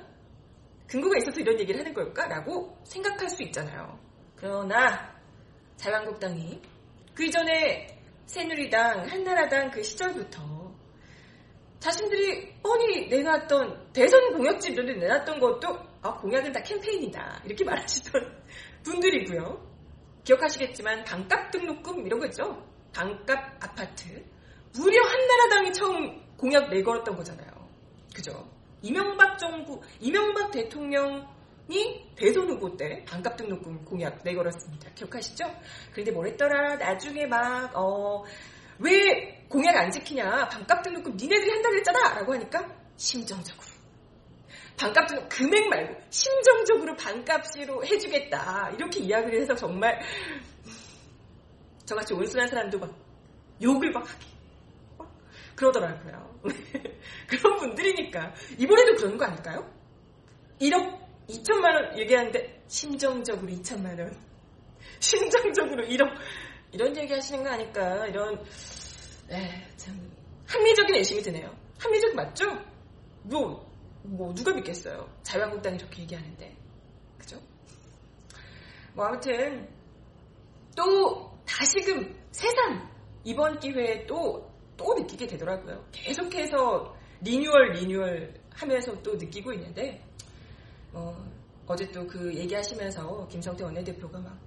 근거가 0.87 1.17
있어서 1.19 1.39
이런 1.39 1.57
얘기를 1.57 1.79
하는 1.79 1.93
걸까? 1.93 2.27
라고 2.27 2.77
생각할 2.83 3.29
수 3.29 3.43
있잖아요. 3.43 3.97
그러나 4.35 5.14
자유한국당이 5.77 6.61
그 7.13 7.25
이전에 7.25 7.87
새누리당, 8.25 9.07
한나라당 9.07 9.71
그 9.71 9.83
시절부터 9.83 10.55
자신들이 11.79 12.55
뻔히 12.63 13.07
내놨던 13.07 13.93
대선 13.93 14.33
공약집들을 14.33 14.97
내놨던 14.99 15.39
것도 15.39 15.77
아 16.01 16.13
공약은 16.17 16.51
다 16.51 16.61
캠페인이다 16.61 17.43
이렇게 17.45 17.63
말하시던 17.65 18.43
분들이고요. 18.83 19.75
기억하시겠지만 20.23 21.03
반값 21.03 21.51
등록금 21.51 22.05
이런 22.05 22.19
거 22.19 22.25
있죠. 22.27 22.65
반값 22.93 23.63
아파트 23.63 24.23
무려 24.75 25.01
한나라당이 25.03 25.73
처음 25.73 26.21
공약 26.37 26.69
내걸었던 26.69 27.15
거잖아요. 27.15 27.51
그죠? 28.13 28.49
이명박 28.81 29.37
정부, 29.37 29.81
이명박 29.99 30.51
대통령 30.51 31.27
이 31.69 32.01
대선 32.15 32.47
후보 32.49 32.75
때 32.77 33.03
반값 33.05 33.37
등록금 33.37 33.85
공약 33.85 34.19
내걸었습니다. 34.23 34.91
기억하시죠? 34.91 35.45
그런데 35.91 36.11
뭐랬더라? 36.11 36.75
나중에 36.75 37.25
막, 37.25 37.75
어, 37.75 38.23
왜 38.79 39.45
공약 39.49 39.75
안 39.75 39.89
지키냐? 39.89 40.47
반값 40.49 40.83
등록금 40.83 41.15
니네들이 41.17 41.49
한다고 41.49 41.75
했잖아! 41.75 42.13
라고 42.15 42.33
하니까 42.33 42.67
심정적으로. 42.97 43.75
반값 44.77 45.07
등록 45.07 45.29
금액 45.29 45.67
말고 45.69 46.01
심정적으로 46.09 46.95
반값으로 46.95 47.85
해주겠다. 47.85 48.71
이렇게 48.75 48.99
이야기를 48.99 49.41
해서 49.41 49.55
정말 49.55 49.99
저같이 51.85 52.13
온순한 52.13 52.47
사람도 52.47 52.79
막 52.79 52.93
욕을 53.61 53.91
막 53.91 54.09
하기. 54.09 54.27
그러더라고요. 55.55 56.41
그런 57.27 57.57
분들이니까. 57.57 58.33
이번에도 58.57 58.95
그런 58.95 59.17
거 59.17 59.25
아닐까요? 59.25 59.71
1억 60.59 61.04
2천만 61.29 61.73
원 61.73 61.97
얘기하는데 61.97 62.63
심정적으로 62.67 63.51
2천만 63.51 63.99
원. 63.99 64.15
심정적으로 64.99 65.85
1억. 65.85 66.07
이런 66.71 66.95
얘기 66.97 67.13
하시는 67.13 67.43
거 67.43 67.49
아닐까. 67.49 68.05
이런, 68.07 68.37
에, 69.29 69.67
참, 69.77 70.11
합리적인 70.47 70.95
의심이 70.95 71.21
드네요. 71.21 71.55
합리적 71.79 72.15
맞죠? 72.15 72.45
뭐, 73.23 73.65
뭐, 74.03 74.33
누가 74.33 74.53
믿겠어요. 74.53 75.09
자유한국당이 75.23 75.77
이렇게 75.77 76.03
얘기하는데. 76.03 76.55
그죠? 77.17 77.39
뭐, 78.93 79.05
아무튼, 79.05 79.67
또, 80.75 81.31
다시금, 81.45 82.15
새삼, 82.31 82.89
이번 83.23 83.59
기회에 83.59 84.05
또, 84.05 84.51
또 84.77 84.93
느끼게 84.93 85.27
되더라고요. 85.27 85.85
계속해서 85.91 86.95
renewal, 87.21 87.71
renewal 87.71 88.33
하면서 88.51 89.01
또 89.01 89.13
느끼고 89.15 89.53
있는데, 89.53 90.04
어, 90.95 91.13
어제 91.67 91.91
또 91.91 92.07
그 92.07 92.33
얘기하시면서 92.33 93.27
김성태 93.27 93.63
원내대표가 93.65 94.19
막 94.19 94.39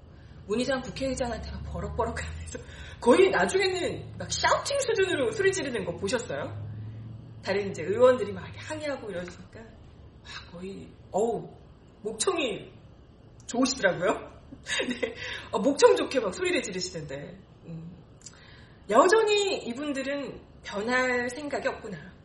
문희상 0.46 0.80
국회의장한테 0.80 1.50
막 1.50 1.62
버럭버럭 1.64 2.24
하면서 2.24 2.58
거의 3.00 3.30
나중에는 3.30 4.16
막 4.18 4.32
shouting 4.32 4.80
수준으로 4.80 5.30
소리 5.32 5.52
지르는 5.52 5.84
거 5.84 5.94
보셨어요? 5.96 6.50
다른 7.42 7.70
이제 7.70 7.82
의원들이 7.82 8.32
막 8.32 8.44
항의하고 8.56 9.10
이러시니까 9.10 9.60
와, 9.60 10.52
거의 10.52 10.88
어우 11.10 11.48
목청이 12.02 12.72
좋으시더라고요. 13.46 14.38
네, 15.00 15.14
어, 15.50 15.58
목청 15.58 15.94
좋게 15.96 16.20
막 16.20 16.32
소리를 16.34 16.62
지르시던데 16.62 17.38
음, 17.66 17.94
여전히 18.88 19.58
이분들은 19.66 20.40
변할 20.62 21.28
생각이 21.28 21.68
없구나. 21.68 22.17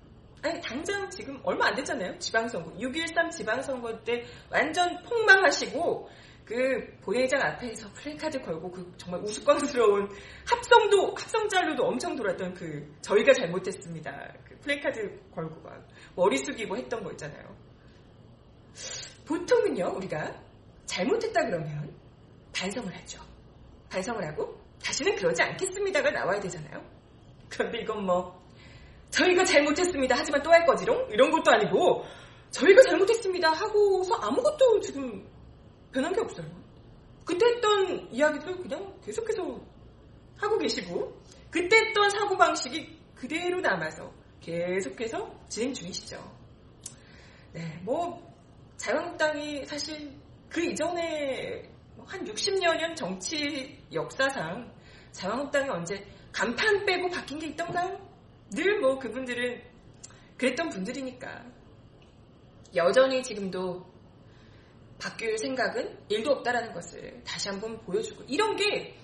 아니 0.44 0.60
당장 0.60 1.10
지금 1.10 1.40
얼마 1.44 1.68
안 1.68 1.76
됐잖아요. 1.76 2.20
지방선거 2.20 2.72
6.13 2.78 3.32
지방선거 3.32 4.04
때 4.04 4.26
완전 4.52 5.02
폭망하시고 5.04 6.10
그 6.44 6.98
본회의장 7.02 7.42
앞에서 7.42 7.90
플래카드 7.94 8.42
걸고 8.42 8.70
그 8.70 8.94
정말 8.98 9.22
우스꽝스러운 9.22 10.10
합성도 10.46 11.16
합성짤로도 11.16 11.86
엄청 11.86 12.18
돌았던 12.18 12.54
그 12.56 12.94
저희가 13.02 13.32
잘못했습니다. 13.32 14.34
그 14.44 14.60
플래카드 14.60 15.32
걸고 15.32 15.62
막 15.62 15.88
머리 16.16 16.38
숙이고 16.38 16.76
했던 16.76 17.02
거 17.02 17.12
있잖아요. 17.12 17.56
보통은요 19.26 19.94
우리가 19.96 20.44
잘못했다 20.86 21.46
그러면 21.46 21.96
반성을 22.54 22.94
하죠. 22.94 23.22
반성을 23.90 24.28
하고 24.28 24.62
다시는 24.84 25.16
그러지 25.16 25.42
않겠습니다가 25.42 26.12
나와야 26.12 26.42
되잖아요. 26.42 26.84
그런데 27.48 27.80
이건 27.80 28.06
뭐 28.06 28.43
저희가 29.13 29.43
잘못했습니다 29.43 30.15
하지만 30.17 30.41
또 30.41 30.52
할 30.52 30.65
거지롱 30.65 31.10
이런 31.12 31.32
것도 31.32 31.52
아니고 31.52 32.04
저희가 32.49 32.82
잘못했습니다 32.84 33.52
하고서 33.52 34.15
아무것도 34.15 34.80
지금 34.82 35.28
변한 35.91 36.12
게 36.13 36.21
없어요. 36.21 36.45
그때 37.26 37.45
했던 37.45 38.08
이야기도 38.12 38.58
그냥 38.58 38.93
계속해서 39.06 39.60
하고 40.38 40.58
계시고 40.58 41.21
그때 41.49 41.78
했던 41.78 42.10
사고방식이 42.10 42.99
그대로 43.15 43.62
남아서 43.62 44.12
계속해서 44.41 45.32
진행 45.47 45.73
중이시죠. 45.73 46.17
네, 47.54 47.80
뭐 47.84 48.19
자유한국당이 48.78 49.65
사실 49.65 50.12
그 50.49 50.62
이전에 50.65 51.63
한 52.06 52.26
60여 52.26 52.76
년 52.76 52.95
정치 52.95 53.80
역사상 53.93 54.71
자유한국당이 55.12 55.69
언제 55.69 56.06
간판 56.32 56.86
빼고 56.86 57.10
바뀐 57.10 57.39
게 57.39 57.47
있던가요? 57.47 58.03
늘 58.56 58.80
뭐 58.80 59.00
그분들은 59.00 59.62
그랬던 60.38 60.70
분들이니까 60.70 61.46
여전히 62.76 63.22
지금도 63.24 63.86
바뀔 65.00 65.38
생각은 65.38 65.98
일도 66.10 66.32
없다라는 66.32 66.74
것을 66.74 67.22
다시 67.24 67.50
한번 67.50 67.80
보여주고 67.82 68.24
이런 68.28 68.56
게 68.56 68.96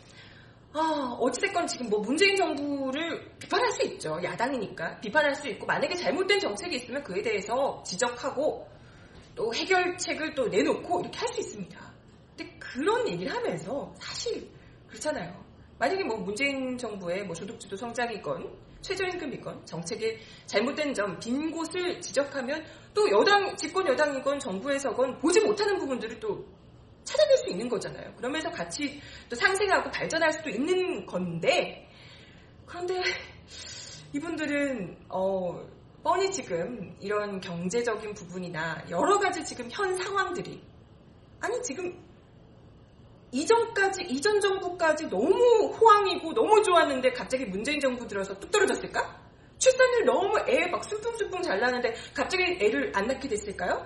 아, 0.72 1.18
어찌됐건 1.20 1.66
지금 1.66 1.90
뭐 1.90 2.00
문재인 2.00 2.36
정부를 2.36 3.38
비판할 3.40 3.72
수 3.72 3.84
있죠. 3.88 4.20
야당이니까. 4.24 5.00
비판할 5.00 5.34
수 5.34 5.48
있고, 5.48 5.66
만약에 5.66 5.96
잘못된 5.96 6.40
정책이 6.40 6.76
있으면 6.76 7.02
그에 7.02 7.24
대해서 7.24 7.82
지적하고, 7.84 8.70
또 9.34 9.52
해결책을 9.52 10.36
또 10.36 10.48
내놓고, 10.48 11.00
이렇게 11.02 11.18
할 11.18 11.28
수 11.30 11.40
있습니다. 11.40 11.94
근데 12.38 12.56
그런 12.60 13.08
얘기를 13.10 13.34
하면서, 13.34 13.92
사실, 14.00 14.48
그렇잖아요. 14.88 15.44
만약에 15.80 16.04
뭐 16.04 16.18
문재인 16.18 16.78
정부의 16.78 17.24
뭐 17.24 17.34
소득주도 17.34 17.76
성장이건, 17.76 18.56
최저임금 18.82 19.34
이건, 19.34 19.66
정책의 19.66 20.20
잘못된 20.46 20.94
점, 20.94 21.20
빈 21.20 21.52
곳을 21.52 22.00
지적하면, 22.02 22.64
또 22.94 23.10
여당, 23.12 23.56
집권 23.56 23.88
여당이건 23.88 24.40
정부에서건 24.40 25.20
보지 25.20 25.42
못하는 25.42 25.78
부분들을 25.78 26.20
또 26.20 26.46
찾아낼 27.04 27.38
수 27.38 27.50
있는 27.50 27.68
거잖아요. 27.68 28.14
그러면서 28.16 28.50
같이 28.52 29.02
또 29.30 29.36
상생하고 29.36 29.90
발전할 29.90 30.32
수도 30.34 30.50
있는 30.50 31.06
건데 31.06 31.90
그런데 32.66 33.02
이분들은 34.14 35.06
어, 35.10 35.68
뻔히 36.04 36.32
지금 36.32 36.96
이런 37.00 37.40
경제적인 37.40 38.14
부분이나 38.14 38.86
여러 38.90 39.18
가지 39.20 39.44
지금 39.44 39.68
현 39.72 39.96
상황들이 39.96 40.62
아니 41.40 41.62
지금 41.64 41.98
이전까지 43.32 44.04
이전 44.04 44.40
정부까지 44.40 45.08
너무 45.08 45.74
호황이고 45.80 46.34
너무 46.34 46.62
좋았는데 46.64 47.12
갑자기 47.14 47.46
문재인 47.46 47.80
정부 47.80 48.08
들어서 48.08 48.38
뚝 48.40 48.50
떨어졌을까? 48.52 49.20
출산율 49.58 50.06
너무 50.06 50.40
애막 50.48 50.84
숭숭숭숭 50.84 51.42
잘 51.42 51.60
나는데 51.60 51.94
갑자기 52.14 52.44
애를 52.62 52.92
안 52.96 53.08
낳게 53.08 53.28
됐을까요? 53.28 53.86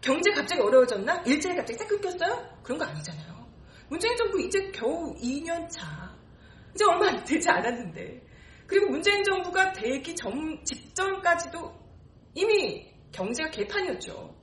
경제 0.00 0.30
갑자기 0.30 0.62
어려워졌나? 0.62 1.22
일자리 1.26 1.56
갑자기 1.56 1.78
싹 1.78 1.88
끊겼어요? 1.88 2.58
그런 2.62 2.78
거 2.78 2.86
아니잖아요. 2.86 3.46
문재인 3.88 4.16
정부 4.16 4.40
이제 4.40 4.70
겨우 4.72 5.14
2년 5.16 5.68
차. 5.68 6.16
이제 6.74 6.84
얼마 6.84 7.22
되지 7.24 7.48
않았는데. 7.48 8.22
그리고 8.66 8.86
문재인 8.86 9.22
정부가 9.24 9.72
되기 9.72 10.14
전, 10.14 10.64
직전까지도 10.64 11.70
이미 12.34 12.88
경제가 13.12 13.50
개판이었죠. 13.50 14.34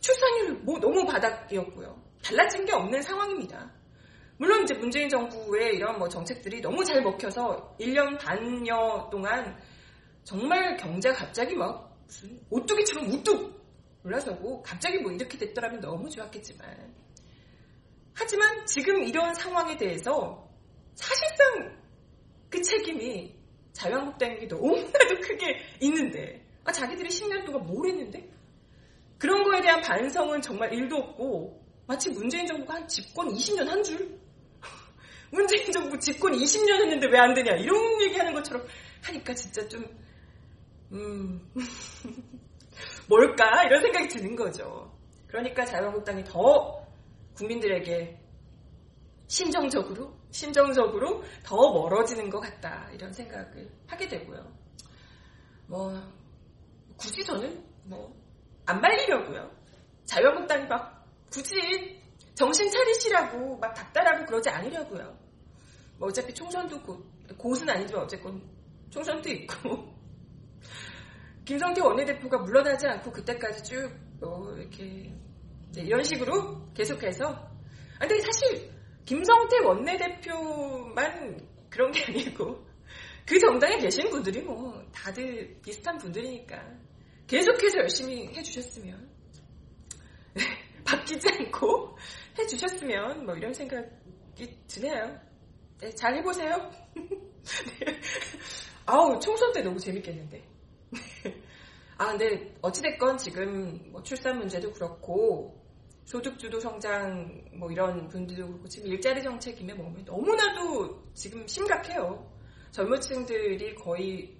출산율 0.00 0.54
뭐 0.62 0.78
너무 0.78 1.04
바닥이었고요. 1.04 2.00
달라진 2.22 2.64
게 2.64 2.72
없는 2.72 3.02
상황입니다. 3.02 3.70
물론 4.38 4.62
이제 4.64 4.74
문재인 4.74 5.08
정부의 5.08 5.76
이런 5.76 5.98
뭐 5.98 6.08
정책들이 6.08 6.60
너무 6.60 6.84
잘 6.84 7.02
먹혀서 7.02 7.76
1년 7.78 8.18
반여 8.18 9.08
동안 9.10 9.56
정말 10.24 10.76
경제가 10.76 11.14
갑자기 11.14 11.54
막 11.54 11.96
무슨 12.06 12.40
오뚜기처럼 12.50 13.10
우뚝 13.10 13.62
올라서고 14.04 14.62
갑자기 14.62 14.98
뭐 14.98 15.12
이렇게 15.12 15.38
됐더라면 15.38 15.80
너무 15.80 16.08
좋았겠지만 16.10 16.92
하지만 18.14 18.66
지금 18.66 19.02
이런 19.04 19.34
상황에 19.34 19.76
대해서 19.76 20.48
사실상 20.94 21.78
그 22.50 22.60
책임이 22.60 23.34
자유한국당에게 23.72 24.46
너무나도 24.46 25.20
크게 25.22 25.60
있는데 25.80 26.44
아, 26.64 26.72
자기들이 26.72 27.08
10년 27.08 27.44
동안 27.44 27.66
뭘 27.66 27.88
했는데 27.88 28.28
그런 29.18 29.42
거에 29.44 29.60
대한 29.60 29.80
반성은 29.80 30.42
정말 30.42 30.72
일도 30.72 30.96
없고 30.96 31.61
마치 31.86 32.10
문재인 32.10 32.46
정부가 32.46 32.74
한 32.74 32.88
집권 32.88 33.28
20년 33.28 33.66
한 33.66 33.82
줄? 33.82 34.18
문재인 35.30 35.70
정부 35.72 35.98
집권 35.98 36.32
20년 36.32 36.80
했는데 36.82 37.06
왜 37.08 37.18
안 37.18 37.34
되냐 37.34 37.52
이런 37.56 38.02
얘기하는 38.02 38.32
것처럼 38.34 38.66
하니까 39.02 39.34
진짜 39.34 39.66
좀 39.68 39.84
음... 40.92 41.40
뭘까 43.08 43.64
이런 43.64 43.80
생각이 43.82 44.08
드는 44.08 44.36
거죠. 44.36 44.90
그러니까 45.26 45.64
자유한국당이 45.64 46.24
더 46.24 46.86
국민들에게 47.34 48.18
심정적으로 49.26 50.14
심정적으로 50.30 51.22
더 51.42 51.56
멀어지는 51.56 52.28
것 52.30 52.40
같다 52.40 52.88
이런 52.92 53.12
생각을 53.12 53.70
하게 53.86 54.08
되고요. 54.08 54.52
뭐 55.66 55.92
굳이 56.96 57.24
저는 57.24 57.64
뭐 57.84 58.22
안 58.66 58.80
말리려고요. 58.80 59.50
자유한국당이 60.04 60.66
막 60.68 61.01
굳이 61.32 62.00
정신 62.34 62.70
차리시라고 62.70 63.58
막 63.58 63.74
닥달하고 63.74 64.26
그러지 64.26 64.50
않으려고요. 64.50 65.18
뭐 65.98 66.08
어차피 66.08 66.32
총선도 66.32 66.82
곧 66.82 67.04
곧은 67.38 67.68
아니지만 67.68 68.04
어쨌건 68.04 68.42
총선도 68.90 69.28
있고. 69.30 69.92
김성태 71.44 71.80
원내대표가 71.80 72.38
물러나지 72.38 72.86
않고 72.86 73.10
그때까지 73.10 73.64
쭉 73.64 74.02
뭐 74.22 74.56
이렇게 74.56 75.12
네, 75.74 75.82
이런 75.82 76.02
식으로 76.02 76.72
계속해서. 76.74 77.50
근데 77.98 78.18
사실 78.20 78.70
김성태 79.04 79.58
원내대표만 79.64 81.48
그런 81.68 81.90
게 81.92 82.04
아니고 82.04 82.64
그 83.26 83.38
정당에 83.38 83.78
계신 83.78 84.08
분들이 84.10 84.40
뭐 84.42 84.82
다들 84.92 85.58
비슷한 85.62 85.98
분들이니까 85.98 86.56
계속해서 87.26 87.78
열심히 87.78 88.28
해주셨으면 88.28 89.10
바뀌지 90.92 91.26
않고 91.28 91.96
해주셨으면 92.38 93.24
뭐 93.24 93.34
이런 93.34 93.52
생각이 93.54 94.58
드네요. 94.66 95.18
네, 95.80 95.90
잘 95.94 96.14
해보세요. 96.16 96.70
네. 96.94 98.00
아우 98.86 99.18
총선 99.18 99.52
때 99.52 99.62
너무 99.62 99.78
재밌겠는데. 99.78 100.42
아 101.98 102.06
근데 102.08 102.54
어찌됐건 102.60 103.16
지금 103.18 103.90
뭐 103.90 104.02
출산 104.02 104.38
문제도 104.38 104.70
그렇고 104.72 105.58
소득주도 106.04 106.60
성장 106.60 107.42
뭐 107.54 107.70
이런 107.70 108.08
분들도 108.08 108.46
그렇고 108.46 108.68
지금 108.68 108.88
일자리 108.88 109.22
정책임에 109.22 109.72
뭐 109.74 109.92
너무나도 110.04 111.12
지금 111.14 111.46
심각해요. 111.46 112.30
젊은 112.70 113.00
층들이 113.00 113.74
거의 113.76 114.36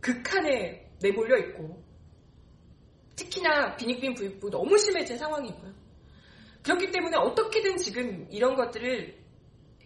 극한에 0.00 0.90
내몰려 1.00 1.38
있고 1.38 1.82
특히나 3.14 3.76
빈익빈 3.76 4.14
부익부 4.14 4.50
너무 4.50 4.76
심해진 4.78 5.16
상황이고요. 5.18 5.77
그렇기 6.62 6.90
때문에 6.90 7.16
어떻게든 7.16 7.76
지금 7.76 8.26
이런 8.30 8.54
것들을 8.54 9.16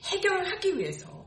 해결하기 0.03 0.79
위해서 0.79 1.27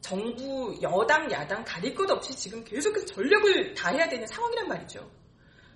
정부, 0.00 0.76
여당, 0.82 1.30
야당 1.30 1.64
가릴 1.64 1.94
것 1.94 2.10
없이 2.10 2.32
지금 2.36 2.62
계속해서 2.64 3.06
전력을 3.06 3.74
다해야 3.74 4.08
되는 4.08 4.26
상황이란 4.26 4.68
말이죠. 4.68 5.10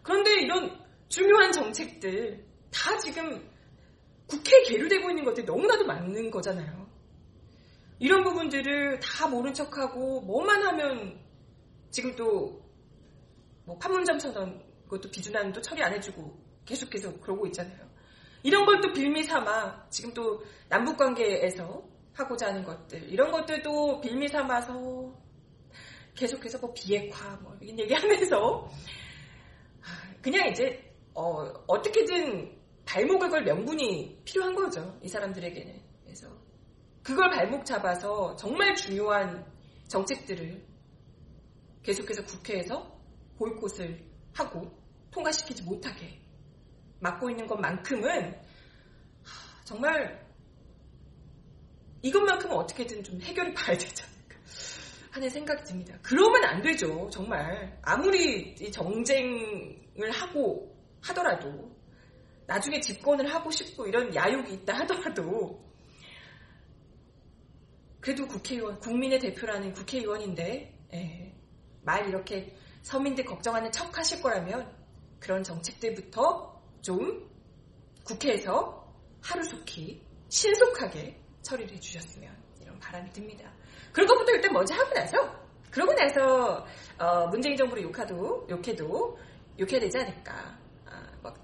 그런데 0.03 0.41
이런 0.43 0.79
중요한 1.09 1.53
정책들 1.53 2.45
다 2.71 2.97
지금 2.99 3.49
국회에 4.27 4.63
계류되고 4.63 5.11
있는 5.11 5.25
것들이 5.25 5.45
너무나도 5.47 5.85
많은 5.87 6.31
거잖아요. 6.31 6.89
이런 7.99 8.23
부분들을 8.23 9.01
다 9.01 9.27
모른 9.27 9.53
척하고 9.53 10.21
뭐만 10.23 10.63
하면 10.63 11.21
지금 11.91 12.15
또 12.17 12.71
뭐 13.71 13.79
판문점 13.79 14.19
선언 14.19 14.61
그것도 14.85 15.11
비준안도 15.11 15.61
처리 15.63 15.81
안 15.83 15.93
해주고 15.93 16.37
계속해서 16.65 17.21
그러고 17.21 17.47
있잖아요. 17.47 17.89
이런 18.43 18.65
걸 18.67 18.81
또 18.81 18.93
빌미 18.93 19.23
삼아 19.25 19.89
지금 19.91 20.13
또 20.15 20.43
남북 20.69 20.97
관계에서 20.97 21.83
하고자 22.15 22.49
하는 22.49 22.65
것들 22.65 23.11
이런 23.11 23.31
것들도 23.31 24.01
빌미 24.01 24.29
삼아서 24.29 25.13
계속해서 26.15 26.59
뭐 26.59 26.73
비핵화 26.75 27.37
뭐 27.43 27.57
이런 27.61 27.79
얘기하면서 27.79 28.69
그냥 30.23 30.49
이제 30.49 30.93
어, 31.15 31.45
어떻게든 31.67 32.59
발목을 32.85 33.31
걸 33.31 33.45
명분이 33.45 34.23
필요한 34.25 34.55
거죠 34.55 34.99
이 35.03 35.09
사람들에게는. 35.09 35.81
그래서 36.03 36.29
그걸 37.03 37.31
발목 37.31 37.65
잡아서 37.65 38.35
정말 38.37 38.75
중요한 38.75 39.47
정책들을 39.89 40.63
계속해서 41.83 42.25
국회에서 42.25 42.99
보이콧을 43.39 44.05
하고 44.35 44.71
통과시키지 45.11 45.63
못하게 45.65 46.20
막고 47.01 47.31
있는 47.31 47.47
것만큼은 47.47 48.41
정말 49.65 50.27
이것만큼은 52.03 52.57
어떻게든 52.57 53.03
좀 53.03 53.21
해결이 53.21 53.53
봐야 53.55 53.77
되지 53.77 54.03
않을까 54.03 54.37
하는 55.11 55.29
생각이 55.29 55.65
듭니다. 55.65 55.99
그러면 56.03 56.45
안 56.45 56.63
되죠. 56.63 57.09
정말 57.11 57.79
아무리 57.83 58.55
정쟁을 58.71 60.11
하고 60.13 60.77
하더라도 61.03 61.71
나중에 62.47 62.81
집권을 62.81 63.33
하고 63.33 63.51
싶고 63.51 63.87
이런 63.87 64.15
야욕이 64.15 64.53
있다 64.55 64.75
하더라도 64.81 65.65
그래도 68.01 68.27
국회의원, 68.27 68.79
국민의 68.79 69.19
대표라는 69.21 69.73
국회의원인데 69.73 70.79
예, 70.95 71.35
말 71.83 72.09
이렇게 72.09 72.57
서민들 72.83 73.25
걱정하는 73.25 73.71
척 73.71 73.97
하실 73.97 74.23
거라면 74.23 74.75
그런 75.21 75.43
정책들부터 75.43 76.50
좀 76.83 77.29
국회에서 78.05 78.87
하루속히 79.23 80.03
신속하게 80.29 81.21
처리를 81.43 81.75
해주셨으면 81.77 82.35
이런 82.61 82.79
바람이 82.79 83.11
듭니다. 83.11 83.51
그런 83.93 84.07
것부터 84.09 84.33
일단 84.33 84.53
먼저 84.53 84.75
하고 84.75 84.93
나서 84.95 85.41
그러고 85.71 85.93
나서 85.95 86.67
어, 86.99 87.27
문재인 87.29 87.57
정부를 87.57 87.83
욕하도 87.85 88.47
욕해도 88.51 89.19
욕해야 89.59 89.81
되지 89.81 89.99
않을까. 89.99 90.59
아, 90.87 91.07
막, 91.23 91.37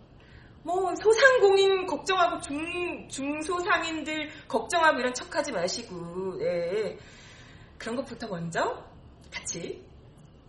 뭐 0.63 0.95
소상공인 0.97 1.87
걱정하고 1.87 2.41
중 2.41 3.09
중소상인들 3.09 4.31
걱정하고 4.49 4.99
이런 4.99 5.15
척하지 5.15 5.53
마시고 5.53 6.39
네. 6.39 6.99
그런 7.79 7.97
것부터 7.97 8.27
먼저 8.29 8.85
같이 9.31 9.85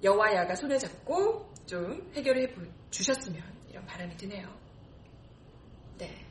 여와 0.03 0.33
야가 0.33 0.55
손을 0.55 0.79
잡고 0.79 1.51
좀 1.65 2.11
해결해 2.15 2.47
주셨으면 2.89 3.43
이런 3.69 3.85
바람이 3.85 4.15
드네요. 4.17 4.66
네. 5.97 6.25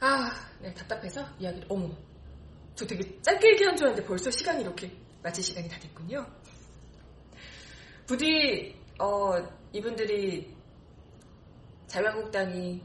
아, 0.00 0.30
네, 0.60 0.72
답답해서 0.74 1.26
이야기를, 1.38 1.66
어머. 1.68 1.90
저 2.74 2.86
되게 2.86 3.20
짧게 3.22 3.52
얘기한 3.52 3.76
줄 3.76 3.86
알았는데 3.86 4.08
벌써 4.08 4.30
시간이 4.30 4.62
이렇게 4.62 4.90
마칠 5.22 5.42
시간이 5.42 5.68
다 5.68 5.78
됐군요. 5.80 6.24
부디, 8.06 8.76
어, 9.00 9.32
이분들이 9.72 10.54
자유한국당이 11.88 12.82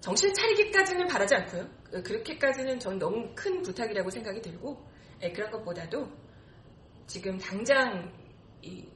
정신 0.00 0.32
차리기까지는 0.32 1.06
바라지 1.08 1.34
않고요. 1.34 1.68
그렇게까지는 2.02 2.78
전 2.78 2.98
너무 2.98 3.30
큰 3.34 3.62
부탁이라고 3.62 4.08
생각이 4.08 4.40
들고, 4.40 4.82
네, 5.20 5.32
그런 5.32 5.50
것보다도 5.50 6.08
지금 7.06 7.36
당장 7.38 8.12
이 8.62 8.86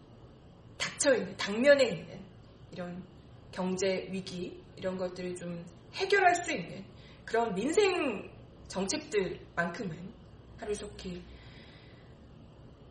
닥쳐 0.78 1.14
있는 1.14 1.36
당면에 1.36 1.84
있는 1.84 2.24
이런 2.70 3.04
경제 3.50 4.08
위기 4.10 4.61
이런 4.76 4.96
것들을 4.96 5.36
좀 5.36 5.64
해결할 5.94 6.34
수 6.36 6.52
있는 6.52 6.84
그런 7.24 7.54
민생 7.54 8.30
정책들만큼은 8.68 10.12
하루속히 10.58 11.22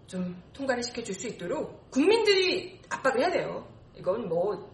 좀 0.08 0.42
통과를 0.54 0.84
시켜줄 0.84 1.16
수 1.16 1.28
있도록 1.28 1.90
국민들이 1.90 2.80
압박을 2.90 3.22
해야 3.22 3.32
돼요. 3.32 3.68
이건 3.96 4.28
뭐 4.28 4.70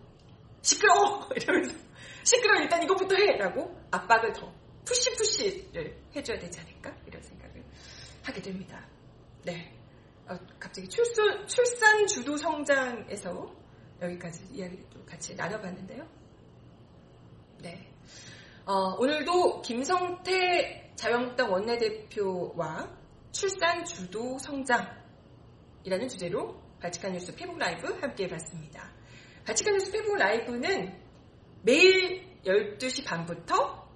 시끄러워 0.62 1.30
이러면서 1.36 1.76
시끄러워 2.24 2.62
일단 2.62 2.84
이것부터 2.84 3.16
해라고 3.16 3.76
압박을 3.92 4.34
더 4.34 4.52
푸시 4.84 5.16
푸시를 5.16 5.96
해줘야 6.16 6.40
되지 6.40 6.60
않을까 6.60 6.96
이런 7.06 7.22
생각을 7.22 7.64
하게 8.24 8.42
됩니다. 8.42 8.86
네, 9.44 9.74
어, 10.28 10.36
갑자기 10.60 10.88
출산 10.90 11.48
출산 11.48 12.08
주도 12.08 12.36
성장에서 12.36 13.56
여기까지 14.02 14.44
이야기를 14.54 14.86
또 14.90 15.06
같이 15.06 15.36
나눠봤는데요. 15.36 16.17
네, 17.60 17.92
어, 18.66 18.96
오늘도 19.00 19.62
김성태 19.62 20.94
자유한국당 20.96 21.52
원내대표와 21.52 22.96
출산 23.32 23.84
주도 23.84 24.38
성장이라는 24.40 26.08
주제로 26.10 26.62
발칙한 26.80 27.14
뉴스 27.14 27.34
페북 27.36 27.58
라이브 27.58 27.88
함께 28.00 28.26
해봤습니다. 28.26 28.92
발칙한 29.46 29.74
뉴스 29.74 29.92
페북 29.92 30.18
라이브는 30.18 30.96
매일 31.64 32.42
12시 32.46 33.06
반부터 33.06 33.88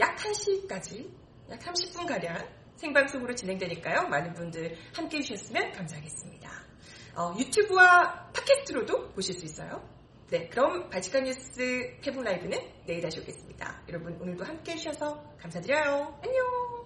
약 0.00 0.16
1시까지 0.16 1.10
약 1.50 1.58
30분가량 1.60 2.48
생방송으로 2.76 3.34
진행되니까요. 3.34 4.08
많은 4.08 4.32
분들 4.32 4.76
함께 4.94 5.18
해주셨으면 5.18 5.72
감사하겠습니다. 5.72 6.50
어, 7.16 7.34
유튜브와 7.38 8.30
팟캐스트로도 8.32 9.10
보실 9.12 9.34
수 9.34 9.44
있어요. 9.44 9.91
네, 10.32 10.48
그럼 10.48 10.88
발칙한 10.88 11.24
뉴스 11.24 11.94
페북 12.00 12.22
라이브는 12.22 12.58
내일 12.86 13.02
다시 13.02 13.20
오겠습니다. 13.20 13.82
여러분 13.90 14.18
오늘도 14.18 14.42
함께 14.42 14.72
해주셔서 14.72 15.36
감사드려요. 15.38 16.18
안녕! 16.24 16.81